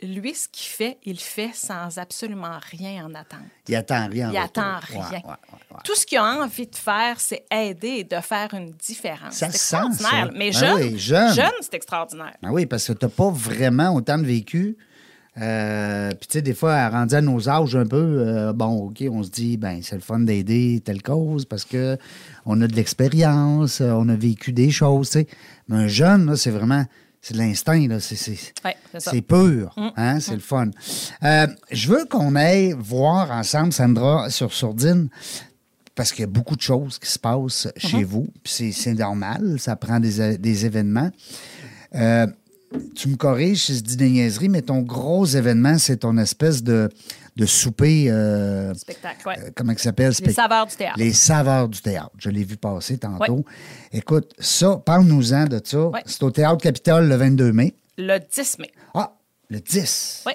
[0.05, 3.43] lui, ce qu'il fait, il le fait sans absolument rien en attendre.
[3.67, 4.29] Il attend rien.
[4.29, 5.01] en Il attend rien.
[5.01, 5.19] ouais, ouais,
[5.71, 5.77] ouais.
[5.83, 9.33] Tout ce qu'il a envie de faire, c'est aider et de faire une différence.
[9.35, 10.25] Ça c'est sent, extraordinaire.
[10.27, 10.31] ça.
[10.33, 11.33] Mais Ben jeune, oui, jeune.
[11.61, 12.35] c'est extraordinaire.
[12.43, 14.77] Ah oui, parce que tu n'as pas vraiment autant de vécu.
[15.37, 19.03] Euh, Puis, tu sais, des fois, rendu à nos âges un peu, euh, bon, OK,
[19.11, 21.97] on se dit, ben c'est le fun d'aider telle cause parce que
[22.45, 25.27] on a de l'expérience, euh, on a vécu des choses, tu sais.
[25.67, 26.85] Mais un jeune, là, c'est vraiment,
[27.25, 27.99] c'est de l'instinct, là.
[27.99, 29.09] C'est, c'est, Ouais, c'est ça.
[29.09, 30.69] c'est pur, hein, c'est le fun.
[31.23, 35.09] Euh, je veux qu'on aille voir ensemble, Sandra, sur Sourdine,
[35.95, 38.93] parce qu'il y a beaucoup de choses qui se passent chez vous, puis c'est, c'est
[38.93, 41.09] normal, ça prend des événements.
[41.95, 42.27] Euh,
[42.93, 46.61] tu me corriges si je dis des niaiseries, mais ton gros événement, c'est ton espèce
[46.61, 46.89] de,
[47.35, 48.09] de souper.
[48.09, 49.35] euh, Spectacle, ouais.
[49.39, 50.13] euh, comment il s'appelle?
[50.21, 50.97] Les saveurs du théâtre.
[50.97, 52.11] Les saveurs du théâtre.
[52.17, 53.43] Je l'ai vu passer tantôt.
[53.91, 55.87] Écoute, ça, parle-nous-en de ça.
[55.87, 56.01] Ouais.
[56.05, 57.75] C'est au Théâtre Capitole le 22 mai.
[57.97, 58.71] Le 10 mai.
[58.93, 59.13] Ah,
[59.49, 60.23] le 10.
[60.25, 60.33] Oui.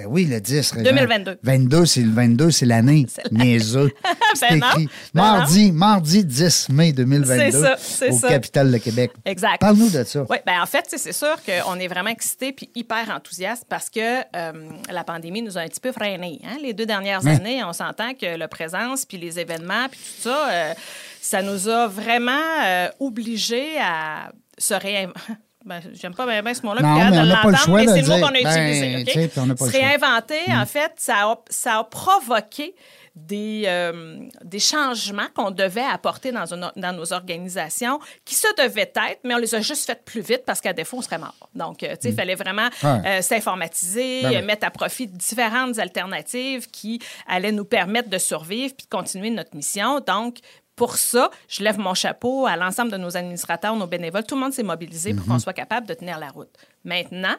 [0.00, 0.72] Ben oui, le 10.
[0.72, 0.82] Régent.
[0.82, 1.38] 2022.
[1.42, 3.06] 22, c'est le 22, c'est l'année.
[3.30, 3.90] Niaiseux.
[4.40, 4.88] Ben non, écrit.
[5.12, 7.50] ben mardi, mardi 10 mai 2022.
[7.50, 8.28] C'est ça, c'est au ça.
[8.28, 9.10] Capitole de Québec.
[9.24, 9.58] Exact.
[9.60, 10.24] Parle-nous de ça.
[10.30, 14.20] Oui, bien en fait, c'est sûr qu'on est vraiment excités puis hyper enthousiastes parce que
[14.20, 14.52] euh,
[14.88, 16.40] la pandémie nous a un petit peu freinés.
[16.44, 16.58] Hein?
[16.62, 20.48] Les deux dernières années, on s'entend que le présence puis les événements puis tout ça,
[20.48, 20.74] euh,
[21.20, 25.18] ça nous a vraiment euh, obligés à se réinventer.
[25.64, 27.80] Ben, j'aime pas bien, bien ce mot-là, mais de on n'a pas le l'entendre, choix
[27.80, 28.96] mais c'est le mot qu'on a Ben, utilisé.
[28.96, 29.04] OK?
[29.06, 29.70] tu sais, puis on n'a pas Se.
[29.70, 29.80] Mm.
[29.80, 32.74] réinventer, en fait, ça a, ça a provoqué
[33.14, 38.90] des, euh, des changements qu'on devait apporter dans, une- dans nos organisations qui se devaient
[38.94, 41.34] être, mais on les a juste fait plus vite parce qu'à défaut, on serait mort.
[41.54, 42.86] Donc, euh, tu sais, il fallait vraiment Mm.
[42.86, 43.18] Ouais.
[43.18, 48.86] euh, s'informatiser, Ben mettre à profit différentes alternatives qui allaient nous permettre de survivre puis
[48.86, 50.00] de continuer notre mission.
[50.00, 50.38] Donc,
[50.80, 54.24] pour ça, je lève mon chapeau à l'ensemble de nos administrateurs, nos bénévoles.
[54.24, 56.48] Tout le monde s'est mobilisé pour qu'on soit capable de tenir la route.
[56.86, 57.34] Maintenant,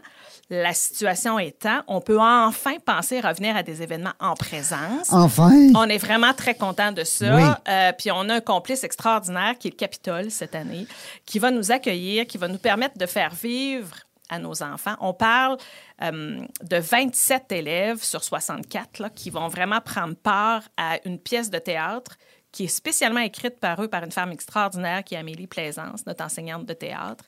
[0.51, 5.11] la situation étant, on peut enfin penser revenir à des événements en présence.
[5.11, 5.71] Enfin?
[5.75, 7.35] On est vraiment très content de ça.
[7.35, 7.41] Oui.
[7.67, 10.85] Euh, puis on a un complice extraordinaire qui est le Capitole cette année,
[11.25, 13.95] qui va nous accueillir, qui va nous permettre de faire vivre
[14.29, 14.97] à nos enfants.
[14.99, 15.57] On parle
[16.03, 21.49] euh, de 27 élèves sur 64 là, qui vont vraiment prendre part à une pièce
[21.49, 22.17] de théâtre
[22.51, 26.23] qui est spécialement écrite par eux, par une femme extraordinaire qui est Amélie Plaisance, notre
[26.23, 27.23] enseignante de théâtre,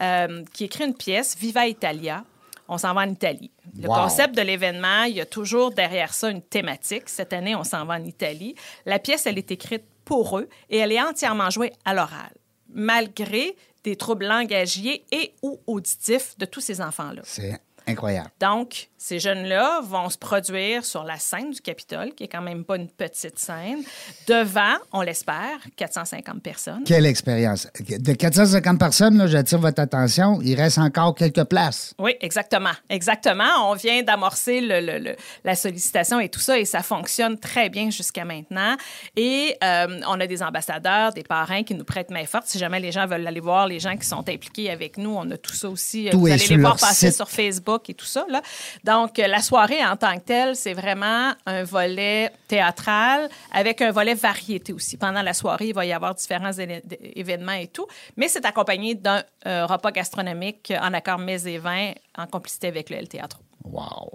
[0.00, 2.24] euh, qui écrit une pièce, Viva Italia.
[2.68, 3.52] On s'en va en Italie.
[3.80, 3.94] Le Wow.
[3.94, 7.08] concept de l'événement, il y a toujours derrière ça une thématique.
[7.08, 8.54] Cette année, on s'en va en Italie.
[8.86, 12.32] La pièce, elle est écrite pour eux et elle est entièrement jouée à l'oral,
[12.68, 17.22] malgré des troubles langagiers et ou auditifs de tous ces enfants-là.
[17.24, 18.30] C'est incroyable.
[18.40, 22.64] Donc, ces jeunes-là vont se produire sur la scène du Capitole, qui est quand même
[22.64, 23.82] pas une petite scène,
[24.26, 26.82] devant, on l'espère, 450 personnes.
[26.84, 27.68] Quelle expérience.
[27.80, 31.94] De 450 personnes, là, j'attire votre attention, il reste encore quelques places.
[31.98, 32.72] Oui, exactement.
[32.88, 33.70] Exactement.
[33.70, 37.68] On vient d'amorcer le- le- le- la sollicitation et tout ça, et ça fonctionne très
[37.68, 38.76] bien jusqu'à maintenant.
[39.16, 42.46] Et euh, on a des ambassadeurs, des parrains qui nous prêtent main forte.
[42.46, 45.30] Si jamais les gens veulent aller voir, les gens qui sont impliqués avec nous, on
[45.30, 46.08] a tout ça aussi.
[46.10, 47.16] Tout Vous allez les voir passer site.
[47.16, 47.75] sur Facebook.
[47.88, 48.24] Et tout ça.
[48.28, 48.42] Là.
[48.84, 53.90] Donc, euh, la soirée en tant que telle, c'est vraiment un volet théâtral avec un
[53.90, 54.96] volet variété aussi.
[54.96, 57.86] Pendant la soirée, il va y avoir différents événements et tout,
[58.16, 62.90] mais c'est accompagné d'un euh, repas gastronomique en accord mets et vins en complicité avec
[62.90, 63.38] le L Théâtre.
[63.64, 64.12] Wow.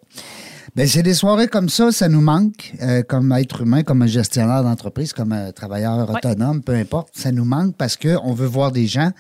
[0.76, 4.64] Ben, c'est des soirées comme ça, ça nous manque, euh, comme être humain, comme gestionnaire
[4.64, 6.16] d'entreprise, comme euh, travailleur Ouais.
[6.16, 7.10] autonome, peu importe.
[7.14, 9.12] Ça nous manque parce qu'on veut voir des gens.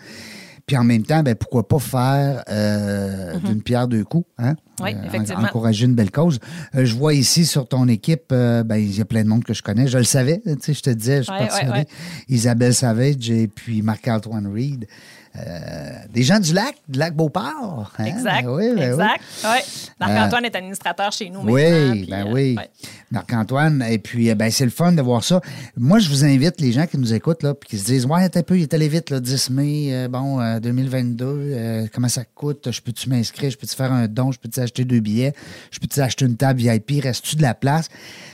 [0.72, 4.52] Puis en même temps, ben, pourquoi pas faire euh, d'une pierre deux coups, hein?
[4.52, 4.56] Mhm.
[4.86, 5.44] Oui, effectivement.
[5.44, 6.40] encourager une belle cause.
[6.76, 9.44] Euh, je vois ici sur ton équipe, euh, ben, il y a plein de monde
[9.44, 9.88] que je connais.
[9.88, 11.86] Je le savais, tu sais, je te disais, je ouais, ouais.
[12.30, 14.88] Isabelle Savage et puis Marc-Antoine Reed.
[15.38, 17.94] Euh, des gens du lac, du lac Beauport.
[17.98, 18.06] hein?
[18.06, 18.44] Exact.
[18.44, 18.84] Ben oui, ben oui.
[18.84, 19.24] exact.
[19.46, 19.64] Ouais.
[20.00, 21.54] Marc-Antoine est administrateur chez nous maintenant.
[21.54, 22.56] Oui, puis, ben euh, oui.
[22.58, 22.70] ouais.
[23.12, 25.40] Marc-Antoine, et puis euh, ben, c'est le fun de voir ça.
[25.78, 28.30] Moi, je vous invite, les gens qui nous écoutent, là, puis qui se disent Ouais,
[28.34, 32.10] un peu, il est allé vite, le 10 mai, euh, bon, euh, 2022, euh, comment
[32.10, 32.70] ça coûte?
[32.72, 33.52] Je peux-tu m'inscrire?
[33.52, 34.32] Je peux-tu faire un don?
[34.34, 35.34] Je peux-tu acheter deux billets?
[35.72, 37.88] Je peux-tu acheter une table VIP Reste-tu de la place?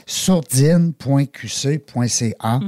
[0.06, 2.60] Sourdine.qc.ca.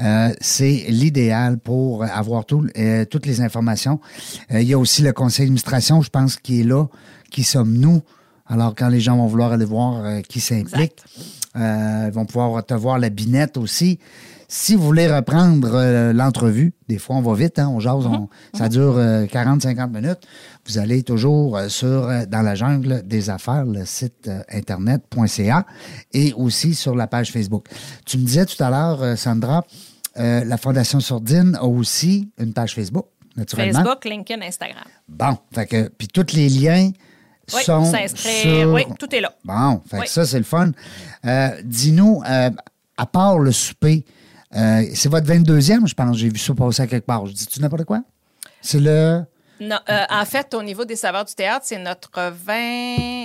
[0.00, 4.00] Euh, c'est l'idéal pour avoir tout- euh, toutes les informations.
[4.52, 6.86] Euh, il y a aussi le conseil d'administration, je pense, qui est là.
[7.30, 8.00] Qui sommes-nous?
[8.46, 10.94] Alors, quand les gens vont vouloir aller voir qui s'implique,
[11.56, 13.98] euh, ils vont pouvoir te voir la binette aussi.
[14.50, 18.70] Si vous voulez reprendre l'entrevue, des fois on va vite, hein, on jase, on- ça
[18.70, 18.94] dure
[19.30, 20.20] 40-50 minutes.
[20.66, 25.66] Vous allez toujours sur dans la jungle des affaires, le site internet.ca
[26.14, 27.66] et aussi sur la page Facebook.
[28.06, 29.64] Tu me disais tout à l'heure, Sandra,
[30.18, 33.72] euh, la Fondation Sourdine a aussi une page Facebook, naturellement.
[33.80, 34.84] Facebook, LinkedIn, Instagram.
[35.08, 36.90] Bon, fait que, puis tous les liens
[37.54, 38.72] Oui, sont sur...
[38.72, 39.32] Oui, tout est là.
[39.44, 40.72] Bon, fait que ça, c'est le fun.
[41.24, 42.50] Euh, Dis-nous, euh,
[42.96, 44.04] à part le souper,
[44.52, 46.16] c'est votre 22e, je pense.
[46.16, 47.26] J'ai vu ça passer à quelque part.
[47.26, 48.02] Je dis-tu n'importe quoi?
[48.60, 49.22] C'est le...
[49.60, 52.10] Non, euh, en fait, au niveau des saveurs du théâtre, c'est notre
[52.44, 52.54] 20.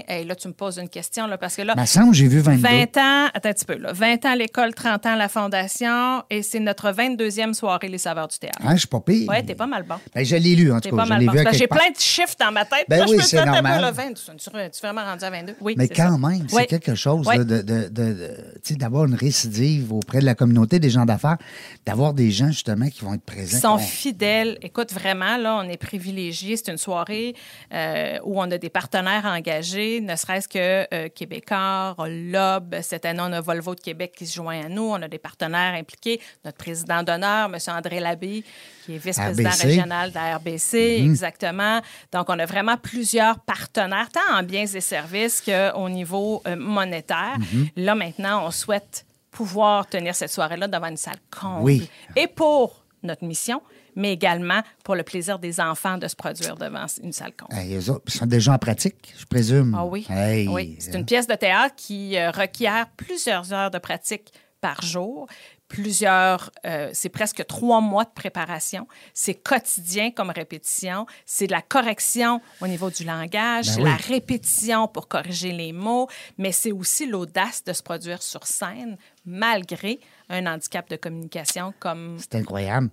[0.08, 2.40] Hey, là, tu me poses une question, là, parce que là, Me semble, j'ai vu
[2.40, 2.62] 22.
[2.62, 5.30] 20 ans, attends un petit peu, là, 20 ans à l'école, 30 ans à la
[5.30, 8.58] fondation, et c'est notre 22e soirée, les saveurs du théâtre.
[8.64, 9.30] Hein, je suis pas pire.
[9.30, 9.96] Ouais, t'es pas mal bon.
[10.14, 10.96] Ben, je l'ai lu, en tout cas.
[10.96, 11.32] pas mal bon.
[11.34, 12.86] que J'ai plein de chiffres dans ma tête.
[12.90, 13.82] Ben Là, oui, je peux te c'est normal.
[13.82, 14.14] le 20.
[14.14, 15.56] Tu, es vraiment rendu à 22?
[15.62, 16.28] Oui, Mais quand ça.
[16.28, 16.68] même, c'est Oui.
[16.68, 17.38] quelque chose Oui.
[17.38, 21.38] là, de, de- d'avoir une récidive auprès de la communauté des gens d'affaires,
[21.86, 23.58] d'avoir des gens justement qui vont être présents.
[23.58, 24.58] Ils sont fidèles.
[24.62, 26.23] Écoute, vraiment, là, on est privilégiés.
[26.32, 27.36] C'est une soirée
[27.74, 32.76] euh, où on a des partenaires engagés, ne serait-ce que euh, Québécois, Lob.
[32.82, 34.84] Cette année, on a Volvo de Québec qui se joint à nous.
[34.84, 36.20] On a des partenaires impliqués.
[36.46, 37.58] Notre président d'honneur, M.
[37.68, 38.44] André Labé,
[38.86, 41.82] qui est vice-président régional de la RBC, exactement.
[42.12, 47.38] Donc, on a vraiment plusieurs partenaires, tant en biens et services qu'au niveau euh, monétaire.
[47.76, 51.64] Là, maintenant, on souhaite pouvoir tenir cette soirée-là devant une salle comble.
[51.64, 51.90] Oui.
[52.16, 53.62] Et pour notre mission,
[53.96, 57.54] mais également pour le plaisir des enfants de se produire devant une salle comble.
[57.54, 59.76] Hey, ils sont déjà en pratique, je présume.
[59.78, 60.06] Ah oui.
[60.10, 60.76] Hey, oui.
[60.80, 65.28] C'est une pièce de théâtre qui euh, requiert plusieurs heures de pratique par jour.
[65.68, 68.88] Plusieurs, euh, c'est presque trois mois de préparation.
[69.14, 71.06] C'est quotidien comme répétition.
[71.26, 73.66] C'est de la correction au niveau du langage.
[73.66, 73.90] Ben c'est oui.
[73.90, 76.08] la répétition pour corriger les mots.
[76.38, 82.18] Mais c'est aussi l'audace de se produire sur scène malgré un handicap de communication comme,
[82.20, 82.90] C'est incroyable.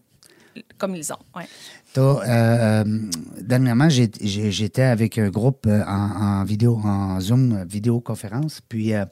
[0.78, 1.16] Comme ils ont.
[1.36, 1.44] Ouais.
[1.98, 2.84] Euh, euh,
[3.40, 9.04] dernièrement, j'étais avec un groupe euh, en, en vidéo, en Zoom vidéoconférence, puis euh,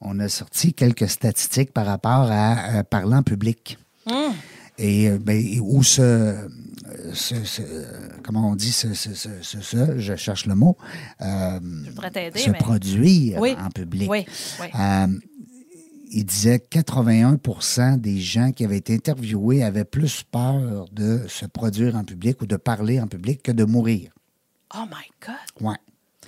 [0.00, 3.78] on a sorti quelques statistiques par rapport à euh, parler en public.
[4.78, 6.34] Et euh, ben, où ce,
[7.14, 7.62] ce- ce-
[8.22, 8.88] comment on dit, ce,
[9.98, 10.76] je cherche le mot,
[11.86, 11.90] Je
[12.38, 12.58] se mais...
[12.58, 13.56] produire Oui.
[13.58, 14.10] en public.
[14.10, 14.26] Oui,
[14.60, 14.66] oui.
[16.08, 21.96] Il disait 81% des gens qui avaient été interviewés avaient plus peur de se produire
[21.96, 24.12] en public ou de parler en public que de mourir.
[24.74, 25.66] Oh my God!
[25.66, 25.76] Ouais.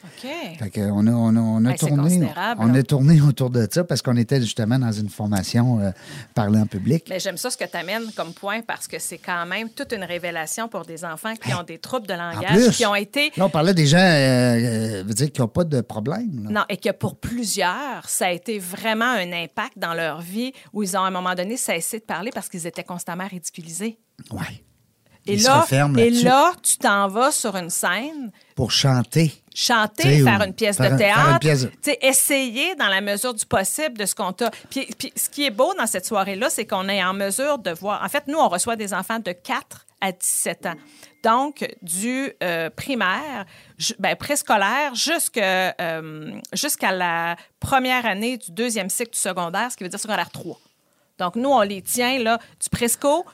[0.05, 0.29] OK.
[0.59, 2.79] Fait on a, on a, on a Ouais, c'est tourné, considérable, on là.
[2.79, 5.91] a tourné autour de ça parce qu'on était justement dans une formation euh,
[6.37, 7.05] en public.
[7.09, 9.93] Mais j'aime ça ce que tu amènes comme point parce que c'est quand même toute
[9.93, 13.33] une révélation pour des enfants qui ont des troubles de langage, plus, qui ont été.
[13.37, 16.45] là, on parlait des gens euh, euh, veut dire qui n'ont pas de problème.
[16.45, 16.51] là.
[16.51, 20.83] Non, et que pour plusieurs, ça a été vraiment un impact dans leur vie où
[20.83, 23.99] ils ont à un moment donné cessé de parler parce qu'ils étaient constamment ridiculisés.
[24.31, 24.65] Ouais.
[25.27, 25.67] Et là,
[25.99, 29.33] et là, tu t'en vas sur une scène, Pour chanter.
[29.59, 31.67] Chanter, T'sais, faire une pièce faire de théâtre, pièce
[32.01, 34.51] essayer dans la mesure du possible de ce qu'on t'a.
[34.71, 37.73] Puis, puis ce qui est beau dans cette soirée-là, c'est qu'on est en mesure de
[37.73, 38.03] voir.
[38.05, 40.75] En fait, nous, on reçoit des enfants de 4 à 17 ans.
[41.25, 43.47] Donc, du euh, primaire,
[43.99, 49.91] ben, préscolaire, euh, jusqu'à la première année du deuxième cycle du secondaire, ce qui veut
[49.91, 50.57] dire secondaire 3.
[51.19, 53.25] Donc, nous, on les tient là, du presco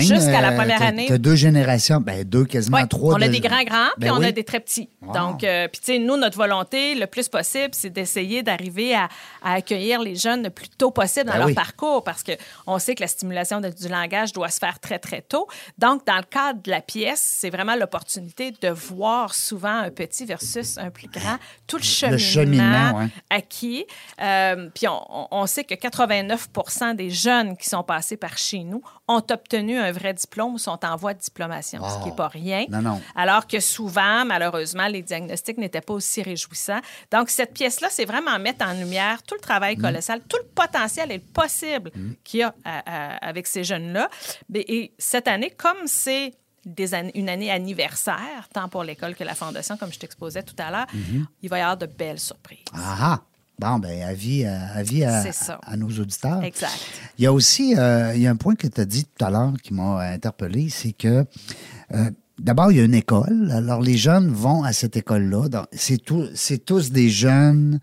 [0.00, 1.06] jusqu'à la euh, première année.
[1.08, 3.14] T'as deux générations, ben deux, quasiment Ouais, trois.
[3.14, 4.26] on a de- des grands-grands, puis Ben on oui.
[4.26, 4.88] a des très petits.
[5.02, 5.12] Wow.
[5.12, 9.08] Donc, euh, puis tu sais, nous, notre volonté, le plus possible, c'est d'essayer d'arriver à,
[9.42, 11.54] à accueillir les jeunes le plus tôt possible dans Ben leur oui.
[11.54, 15.20] parcours, parce qu'on sait que la stimulation de- du langage doit se faire très, très
[15.20, 15.46] tôt.
[15.78, 20.24] Donc, dans le cadre de la pièce, c'est vraiment l'opportunité de voir souvent un petit
[20.24, 21.36] versus un plus grand,
[21.66, 23.08] tout le cheminement, cheminement, ouais.
[23.28, 23.84] acquis.
[24.22, 26.48] Euh, puis on, on- on sait que 89
[26.96, 30.78] des jeunes qui sont passés par chez nous ont obtenu un vrai diplôme ou sont
[30.84, 32.64] en voie de diplomation, ce qui n'est pas rien.
[32.68, 33.00] Non, non.
[33.14, 36.80] Alors que souvent, malheureusement, les diagnostics n'étaient pas aussi réjouissants.
[37.10, 41.10] Donc, cette pièce-là, c'est vraiment mettre en lumière tout le travail colossal, tout le potentiel
[41.12, 41.90] et le possible
[42.22, 42.82] qu'il y a à-
[43.14, 44.08] à- avec ces jeunes-là.
[44.54, 46.32] Et cette année, comme c'est
[46.66, 50.70] des une année anniversaire, tant pour l'école que la Fondation, comme je t'exposais tout à
[50.70, 50.86] l'heure,
[51.42, 52.64] il va y avoir de belles surprises.
[52.74, 53.20] Ah.
[53.58, 55.24] Bon, ben, avis, à, avis à,
[55.76, 56.42] nos auditeurs.
[56.42, 56.72] Exact.
[57.18, 59.24] Il y a aussi euh, il y a un point que tu as dit tout
[59.24, 61.24] à l'heure qui m'a interpellé, c'est que
[61.92, 63.50] euh, d'abord, il y a une école.
[63.52, 65.66] Alors, les jeunes vont à cette école-là.
[65.72, 67.80] C'est tout, c'est tous des jeunes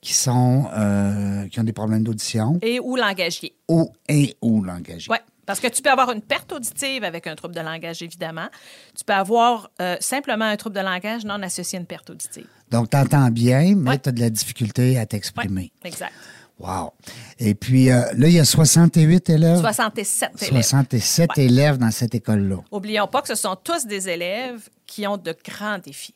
[0.00, 3.54] qui sont euh, qui ont des problèmes d'audition Et ou langagier.
[3.68, 5.08] ou et ou langagés.
[5.10, 5.18] Oui,
[5.50, 8.48] parce que tu peux avoir une perte auditive avec un trouble de langage, évidemment.
[8.96, 12.46] Tu peux avoir euh, simplement un trouble de langage non associé à une perte auditive.
[12.70, 13.98] Donc, tu entends bien, mais Ouais.
[13.98, 15.72] tu as de la difficulté à t'exprimer.
[15.82, 16.12] exact.
[16.60, 16.92] Wow.
[17.38, 19.58] Et puis, euh, là, il y a 68 élèves.
[19.60, 20.62] 67 élèves.
[20.62, 21.44] 67 Ouais.
[21.46, 22.58] élèves dans cette école-là.
[22.70, 26.14] Oublions pas que ce sont tous des élèves qui ont de grands défis.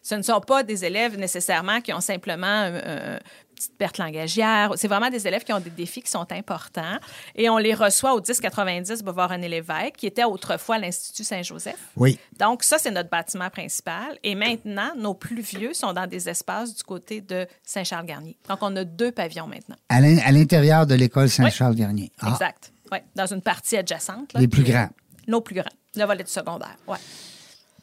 [0.00, 3.18] Ce ne sont pas des élèves nécessairement qui ont simplement euh,
[3.58, 4.72] euh, une petite perte langagière.
[4.76, 6.98] C'est vraiment des élèves qui ont des défis qui sont importants.
[7.34, 11.78] Et on les reçoit au 1090 Boulevard René Lévesque, qui était autrefois l'Institut Saint-Joseph.
[11.96, 12.18] Oui.
[12.38, 14.18] Donc, ça, c'est notre bâtiment principal.
[14.22, 18.36] Et maintenant, nos plus vieux sont dans des espaces du côté de Saint-Charles-Garnier.
[18.48, 19.76] Donc, on a deux pavillons maintenant.
[19.88, 22.12] À l'in- à l'intérieur de l'école Saint-Charles-Garnier.
[22.20, 22.72] Ah, Exact.
[22.92, 24.32] Oui, dans une partie adjacente.
[24.32, 24.40] là.
[24.40, 24.88] Les plus grands.
[25.26, 25.64] Nos plus grands.
[25.94, 26.76] Le volet du secondaire.
[26.86, 26.96] Ouais.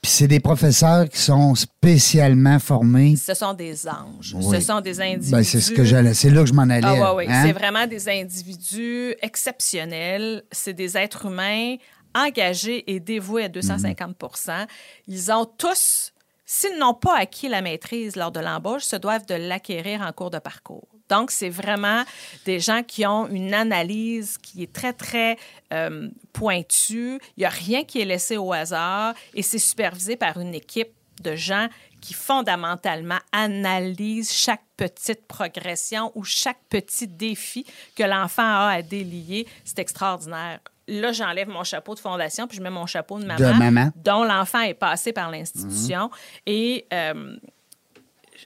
[0.05, 3.15] Puis c'est des professeurs qui sont spécialement formés.
[3.15, 4.35] Ce sont des anges.
[4.35, 4.55] Oui.
[4.55, 5.31] Ce sont des individus.
[5.31, 6.13] Ben, c'est ce que j'allais.
[6.13, 7.01] C'est là que je m'en allais.
[7.01, 7.25] Ah, oui.
[7.27, 7.41] hein?
[7.43, 10.43] C'est vraiment des individus exceptionnels.
[10.51, 11.77] C'est des êtres humains
[12.13, 14.67] engagés et dévoués à 250%
[15.07, 16.13] Ils ont tous,
[16.45, 20.29] s'ils n'ont pas acquis la maîtrise lors de l'embauche, se doivent de l'acquérir en cours
[20.29, 20.87] de parcours.
[21.09, 22.03] Donc, c'est vraiment
[22.45, 25.37] des gens qui ont une analyse qui est très, très
[25.71, 27.19] euh, pointue.
[27.37, 30.89] Il n'y a rien qui est laissé au hasard et c'est supervisé par une équipe
[31.21, 31.67] de gens
[32.01, 39.47] qui fondamentalement analysent chaque petite progression ou chaque petit défi que l'enfant a à délier.
[39.63, 40.59] C'est extraordinaire.
[40.87, 43.91] Là, j'enlève mon chapeau de fondation puis je mets mon chapeau de maman, De maman.
[43.95, 46.11] dont l'enfant est passé par l'institution.
[46.45, 47.37] Et, euh,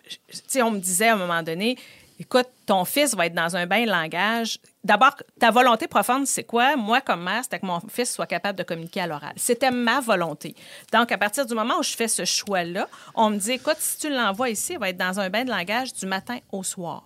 [0.08, 1.78] tu sais, on me disait à un moment donné,
[2.20, 4.60] écoute, ton fils va être dans un bain de langage.
[4.84, 6.76] D'abord, ta volonté profonde, c'est quoi?
[6.76, 9.34] Moi, comme mère, c'était que mon fils soit capable de communiquer à l'oral.
[9.38, 10.56] C'était ma volonté.
[10.94, 13.98] Donc, à partir du moment où je fais ce choix-là, on me dit, écoute, si
[13.98, 17.04] tu l'envoies ici, il va être dans un bain de langage du matin au soir.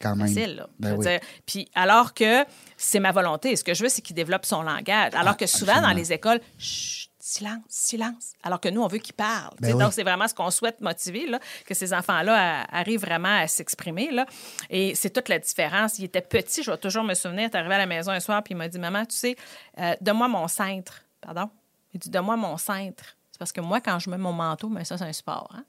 [0.00, 0.28] Quand même.
[0.28, 0.68] Facile, là.
[0.78, 1.06] Ben veux oui.
[1.06, 2.44] dire, Puis alors que
[2.76, 5.12] c'est ma volonté, ce que je veux, c'est qu'il développe son langage.
[5.14, 8.32] Alors que souvent, dans Ah, les écoles, chut, silence, silence.
[8.42, 9.54] Alors que nous, on veut qu'ils parlent.
[9.60, 9.78] Ben oui.
[9.78, 13.46] Donc, c'est vraiment ce qu'on souhaite motiver, là, que ces enfants-là a- arrivent vraiment à
[13.46, 14.10] s'exprimer.
[14.10, 14.26] là.
[14.70, 15.98] Et c'est toute la différence.
[15.98, 18.42] Il était petit, je vais toujours me souvenir, est arrivé à la maison un soir,
[18.42, 19.36] puis il m'a dit Maman, tu sais,
[19.78, 21.02] euh, donne-moi mon cintre.
[21.20, 21.50] Pardon?
[21.92, 23.16] Il dit Donne-moi mon cintre.
[23.30, 25.48] C'est parce que moi, quand je mets mon manteau, mais ça, c'est un sport.
[25.54, 25.64] hein.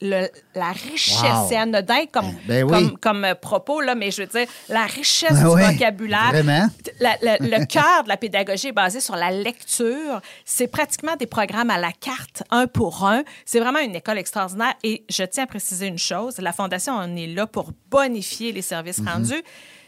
[0.00, 1.46] Le- la richesse, Wow.
[1.48, 2.70] c'est anodin comme, Ben oui.
[2.70, 6.30] comme, comme euh, propos, là, mais je veux dire, la richesse Ben du oui, vocabulaire.
[6.30, 6.66] vraiment?
[7.00, 10.20] La- la- le cœur de la pédagogie est basé sur la lecture.
[10.44, 13.22] C'est pratiquement des programmes à la carte, un pour un.
[13.46, 14.74] C'est vraiment une école extraordinaire.
[14.82, 18.62] Et je tiens à préciser une chose, la Fondation, on est là pour bonifier les
[18.62, 19.08] services Mhm.
[19.08, 19.42] rendus,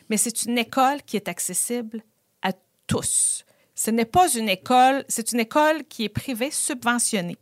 [0.08, 2.00] mais c'est une école qui est accessible
[2.42, 2.52] à
[2.86, 3.44] tous.
[3.74, 7.36] Ce n'est pas une école, c'est une école qui est privée subventionnée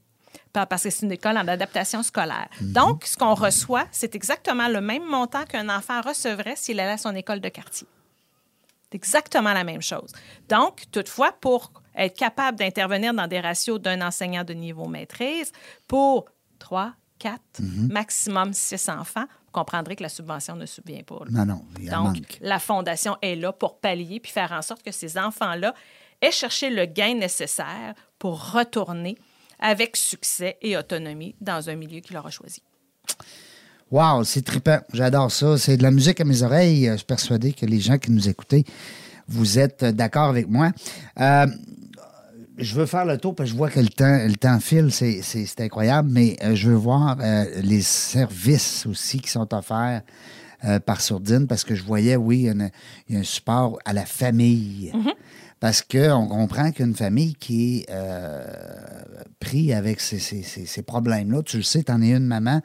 [0.55, 2.49] parce que c'est une école en adaptation scolaire.
[2.61, 6.99] Donc, ce qu'on reçoit, c'est exactement le même montant qu'un enfant recevrait s'il allait à
[6.99, 7.87] son école de quartier.
[8.85, 10.13] C'est exactement la même chose.
[10.49, 15.51] Donc, toutefois, pour être capable d'intervenir dans des ratios d'un enseignant de niveau maîtrise,
[15.89, 16.27] pour
[16.61, 17.41] 3, 4,
[17.91, 21.21] maximum 6 enfants, vous comprendrez que la subvention ne subvient pas.
[21.31, 22.39] Non, non, il Donc, manque.
[22.41, 25.75] la Fondation est là pour pallier puis faire en sorte que ces enfants-là
[26.21, 29.17] aient cherché le gain nécessaire pour retourner
[29.61, 32.63] avec succès et autonomie dans un milieu qui leur a choisi.
[33.91, 34.79] Wow, c'est trippant.
[34.93, 35.57] J'adore ça.
[35.59, 36.89] C'est de la musique à mes oreilles.
[36.93, 38.65] Je suis persuadé que les gens qui nous écoutez,
[39.29, 40.73] vous êtes d'accord avec moi.
[41.21, 41.47] Euh,
[42.57, 44.91] je veux faire le tour parce que je vois que le temps, le temps file,
[44.93, 50.03] c'est, incroyable, mais euh, je veux voir euh, les services aussi qui sont offerts
[50.65, 52.71] euh, par Sourdine parce que je voyais, oui, il y a une-
[53.09, 54.93] il y a un support à la famille.
[55.65, 58.45] Parce qu'on comprend qu'une famille qui est euh,
[59.41, 62.61] pris avec ces, ces- ces- ces problèmes-là, tu le sais, tu en es une maman,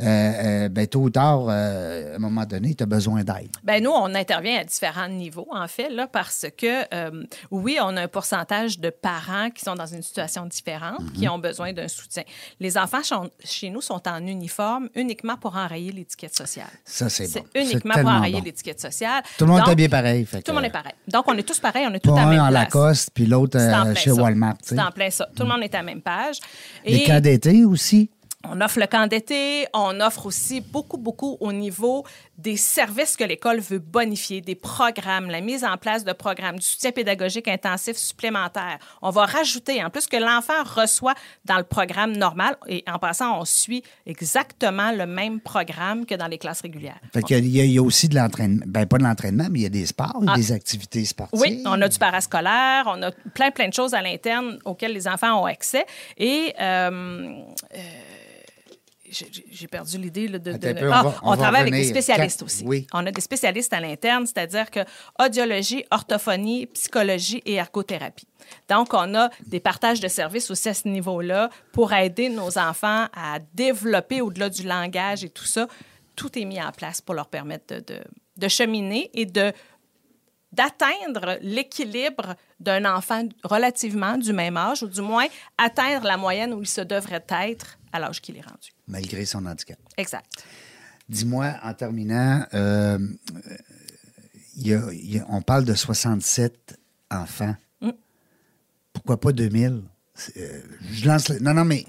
[0.00, 3.50] euh, euh, ben, tôt ou tard, euh, à un moment donné, tu as besoin d'aide.
[3.62, 6.82] Ben nous, on intervient à différents niveaux, en fait, là, parce que,
[7.52, 11.12] oui, on a un pourcentage de parents qui sont dans une situation différente, Mhm.
[11.12, 12.24] qui ont besoin d'un soutien.
[12.58, 16.66] Les enfants sont- chez nous sont en uniforme uniquement pour enrayer l'étiquette sociale.
[16.84, 17.46] Ça, c'est bon.
[17.54, 18.44] C'est uniquement pour enrayer bon.
[18.44, 19.22] l'étiquette sociale.
[19.38, 20.26] Tout le monde est habillé pareil.
[20.26, 20.94] fait Tout le monde est pareil.
[21.06, 22.50] Donc, on est tous pareils, on est tous Pas à un en.
[22.50, 23.58] Lacoste, puis l'autre
[23.96, 24.10] chez.
[24.12, 24.56] Walmart.
[24.62, 25.28] C'est en plein ça.
[25.34, 26.38] Tout le monde est à la même page.
[26.84, 28.10] Les camps d'été aussi?
[28.48, 32.04] On offre le camp d'été, on offre aussi beaucoup, beaucoup au niveau
[32.38, 36.64] des services que l'école veut bonifier, des programmes, la mise en place de programmes, du
[36.66, 38.78] soutien pédagogique intensif supplémentaire.
[39.02, 41.14] On va rajouter, en plus que l'enfant reçoit
[41.44, 46.26] dans le programme normal, et en passant, on suit exactement le même programme que dans
[46.26, 46.98] les classes régulières.
[47.12, 48.64] Fait qu'il y, y a aussi de l'entraînement.
[48.66, 50.34] Ben, pas de l'entraînement, mais il y a des sports, Ah.
[50.34, 51.40] des activités sportives.
[51.40, 55.06] Oui, on a du parascolaire, on a plein, plein de choses à l'interne auxquelles les
[55.06, 55.86] enfants ont accès.
[56.18, 57.32] Et euh,
[57.74, 57.78] euh,
[59.10, 61.60] j'ai perdu l'idée de, Attends de- un peu, on Ah, va- on on, va travaille
[61.62, 62.64] avec des spécialistes aussi.
[62.66, 62.86] oui.
[62.92, 64.80] On a des spécialistes à l'interne, c'est-à-dire que
[65.22, 68.26] audiologie, orthophonie, psychologie et ergothérapie.
[68.68, 73.06] Donc, on a des partages de services aussi à ce niveau-là pour aider nos enfants
[73.14, 75.68] à développer au-delà du langage et tout ça.
[76.16, 78.04] Tout est mis en place pour leur permettre de, de-
[78.36, 79.52] de cheminer et de
[80.52, 85.26] d'atteindre l'équilibre d'un enfant relativement du même âge, ou du moins
[85.58, 88.70] atteindre la moyenne où il se devrait être à l'âge qu'il est rendu.
[88.86, 89.78] Malgré son handicap.
[89.96, 90.26] Exact.
[91.08, 92.98] Dis-moi, en terminant, euh,
[94.56, 96.78] il y a- il y a- on parle de 67
[97.10, 97.54] enfants.
[97.80, 97.90] Mm.
[98.92, 99.82] Pourquoi pas 2000?
[100.14, 100.60] C'est, euh,
[100.92, 101.84] je lance le- Non, non, mais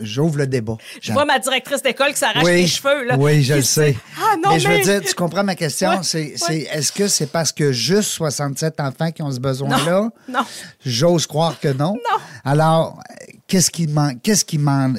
[0.00, 0.76] j'ouvre le débat.
[1.00, 3.04] Je vois ma directrice d'école qui s'arrache les cheveux.
[3.04, 3.16] Là.
[3.18, 3.96] Oui, je le sais.
[4.18, 4.60] Ah non, mais mais...
[4.60, 5.90] je veux dire, tu comprends ma question?
[5.98, 6.36] Ouais, c'est, ouais.
[6.36, 10.10] c'est- est-ce que c'est parce que juste 67 enfants qui ont ce besoin-là?
[10.28, 10.40] non.
[10.84, 11.92] J'ose croire que non.
[11.94, 12.18] Non.
[12.44, 13.00] Alors,
[13.52, 14.22] qu'est-ce qui manque?
[14.22, 14.98] Qu'est-ce qui manque?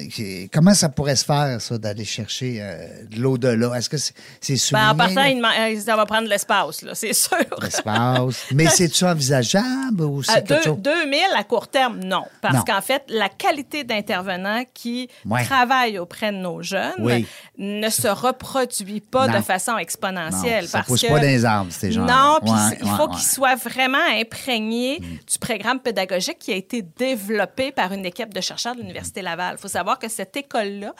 [0.53, 3.75] Comment ça pourrait se faire, ça, d'aller chercher euh, de l'au-delà?
[3.75, 6.83] Est-ce que c'est, c'est Ben, en souligné, partant, il euh, ça va prendre de l'espace,
[6.83, 7.35] là, c'est sûr.
[7.61, 8.45] l'espace?
[8.53, 10.77] Mais c'est-tu envisageable ou c'est À quelque deux- chose?
[10.81, 12.23] 2000 à court terme, non.
[12.41, 15.43] Parce qu'en fait, la qualité d'intervenants qui Ouais.
[15.43, 17.25] travaillent auprès de nos jeunes Oui.
[17.57, 19.39] ne se reproduit pas Non.
[19.39, 20.65] de façon exponentielle.
[20.65, 22.13] Non, ça parce pousse que- pas les arbres, ces gens-là.
[22.13, 23.15] Non, puis Ouais, il faut ouais.
[23.15, 28.41] qu'ils soient vraiment imprégnés du programme pédagogique qui a été développé par une équipe de
[28.43, 29.55] chercheurs de l'Université Laval.
[29.57, 30.93] Il faut savoir que cette école-là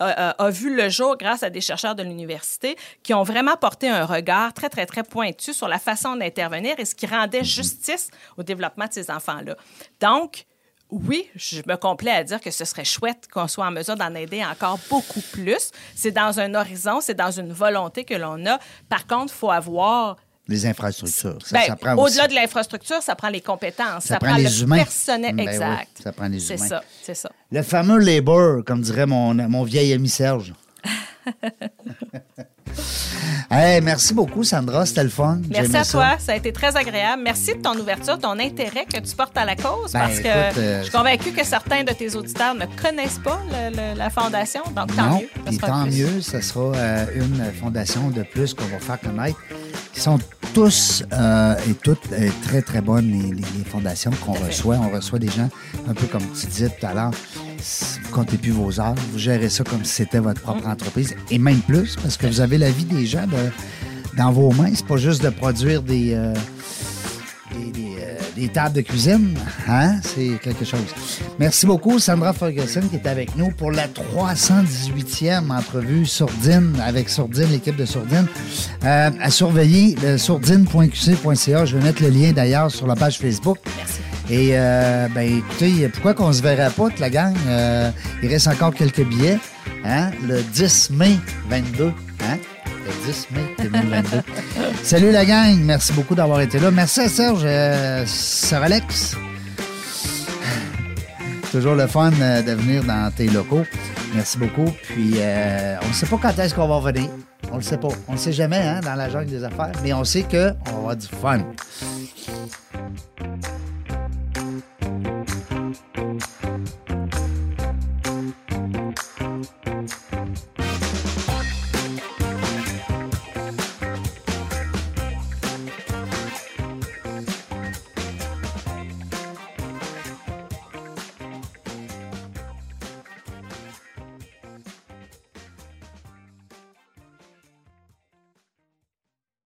[0.00, 3.56] euh, euh, a vu le jour grâce à des chercheurs de l'université qui ont vraiment
[3.56, 7.44] porté un regard très, très, très pointu sur la façon d'intervenir et ce qui rendait
[7.44, 9.56] justice au développement de ces enfants-là.
[10.00, 10.46] Donc,
[10.90, 14.14] oui, je me complais à dire que ce serait chouette qu'on soit en mesure d'en
[14.14, 15.70] aider encore beaucoup plus.
[15.94, 18.58] C'est dans un horizon, c'est dans une volonté que l'on a.
[18.88, 20.16] Par contre, il faut avoir
[20.48, 21.38] Les infrastructures.
[21.52, 21.96] Ben, ça.
[21.96, 24.78] Au-delà de l'infrastructure, ça prend les compétences, Ça ça, prend prend, les le humains.
[24.78, 25.88] personnel Ben oui, exact.
[26.02, 26.66] ça prend les C'est humains.
[26.68, 27.30] ça, c'est ça.
[27.52, 30.52] Le fameux labor, comme dirait mon, mon vieil ami Serge.
[33.50, 34.86] hey, merci beaucoup, Sandra.
[34.86, 35.38] C'était le fun.
[35.50, 37.22] Merci à toi, ça a été très agréable.
[37.22, 40.28] Merci de ton ouverture, ton intérêt que tu portes à la cause, Ben, parce que
[40.28, 44.10] euh, je suis convaincue que certains de tes auditeurs ne connaissent pas le- le- la
[44.10, 45.52] fondation, donc tant non, mieux.
[45.52, 45.92] sera tant plus.
[46.04, 49.38] mieux, ce sera euh, une fondation de plus qu'on va faire connaître.
[49.96, 50.18] Ils sont
[50.54, 52.08] tous euh, et toutes
[52.42, 54.76] très, très bonnes, les, les- fondations qu'on reçoit.
[54.76, 55.48] On reçoit des gens,
[55.88, 57.10] un peu comme tu disais tout à l'heure,
[58.02, 61.38] vous comptez plus vos heures, vous gérez ça comme si c'était votre propre entreprise, et
[61.38, 63.26] même plus, parce que vous avez la vie des gens
[64.16, 64.70] dans vos mains.
[64.74, 66.14] C'est pas juste de produire des...
[66.14, 66.34] euh,
[67.56, 69.36] euh, des tables de cuisine,
[69.68, 70.00] hein?
[70.02, 70.80] C'est quelque chose.
[71.38, 77.50] Merci beaucoup, Sandra Ferguson, qui est avec nous pour la 318e entrevue Sourdine, avec Sourdine,
[77.50, 78.26] l'équipe de Sourdine.
[78.84, 81.64] Euh, à surveiller, le sourdine.qc.ca.
[81.64, 83.58] Je vais mettre le lien d'ailleurs sur la page Facebook.
[83.76, 84.00] Merci.
[84.30, 87.34] Et, euh, ben, écoutez, pourquoi qu'on se verrait pas, toute la gang?
[87.48, 87.90] Euh,
[88.22, 89.38] il reste encore quelques billets,
[89.84, 90.12] hein?
[90.26, 91.16] Le 10 mai
[91.48, 91.86] 22,
[92.20, 92.38] hein?
[92.66, 94.18] Le 10 mai 2022.
[94.84, 96.70] Salut la gang, merci beaucoup d'avoir été là.
[96.70, 98.04] Merci à Serge, euh,
[98.52, 99.16] Alex.
[101.50, 103.64] Toujours le fun euh, de venir dans tes locaux.
[104.14, 104.72] Merci beaucoup.
[104.84, 107.10] Puis, euh, on ne sait pas quand est-ce qu'on va revenir.
[107.50, 107.88] On le sait pas.
[108.06, 109.72] On ne sait jamais hein, dans la jungle des affaires.
[109.82, 111.40] Mais on sait qu'on va avoir du fun.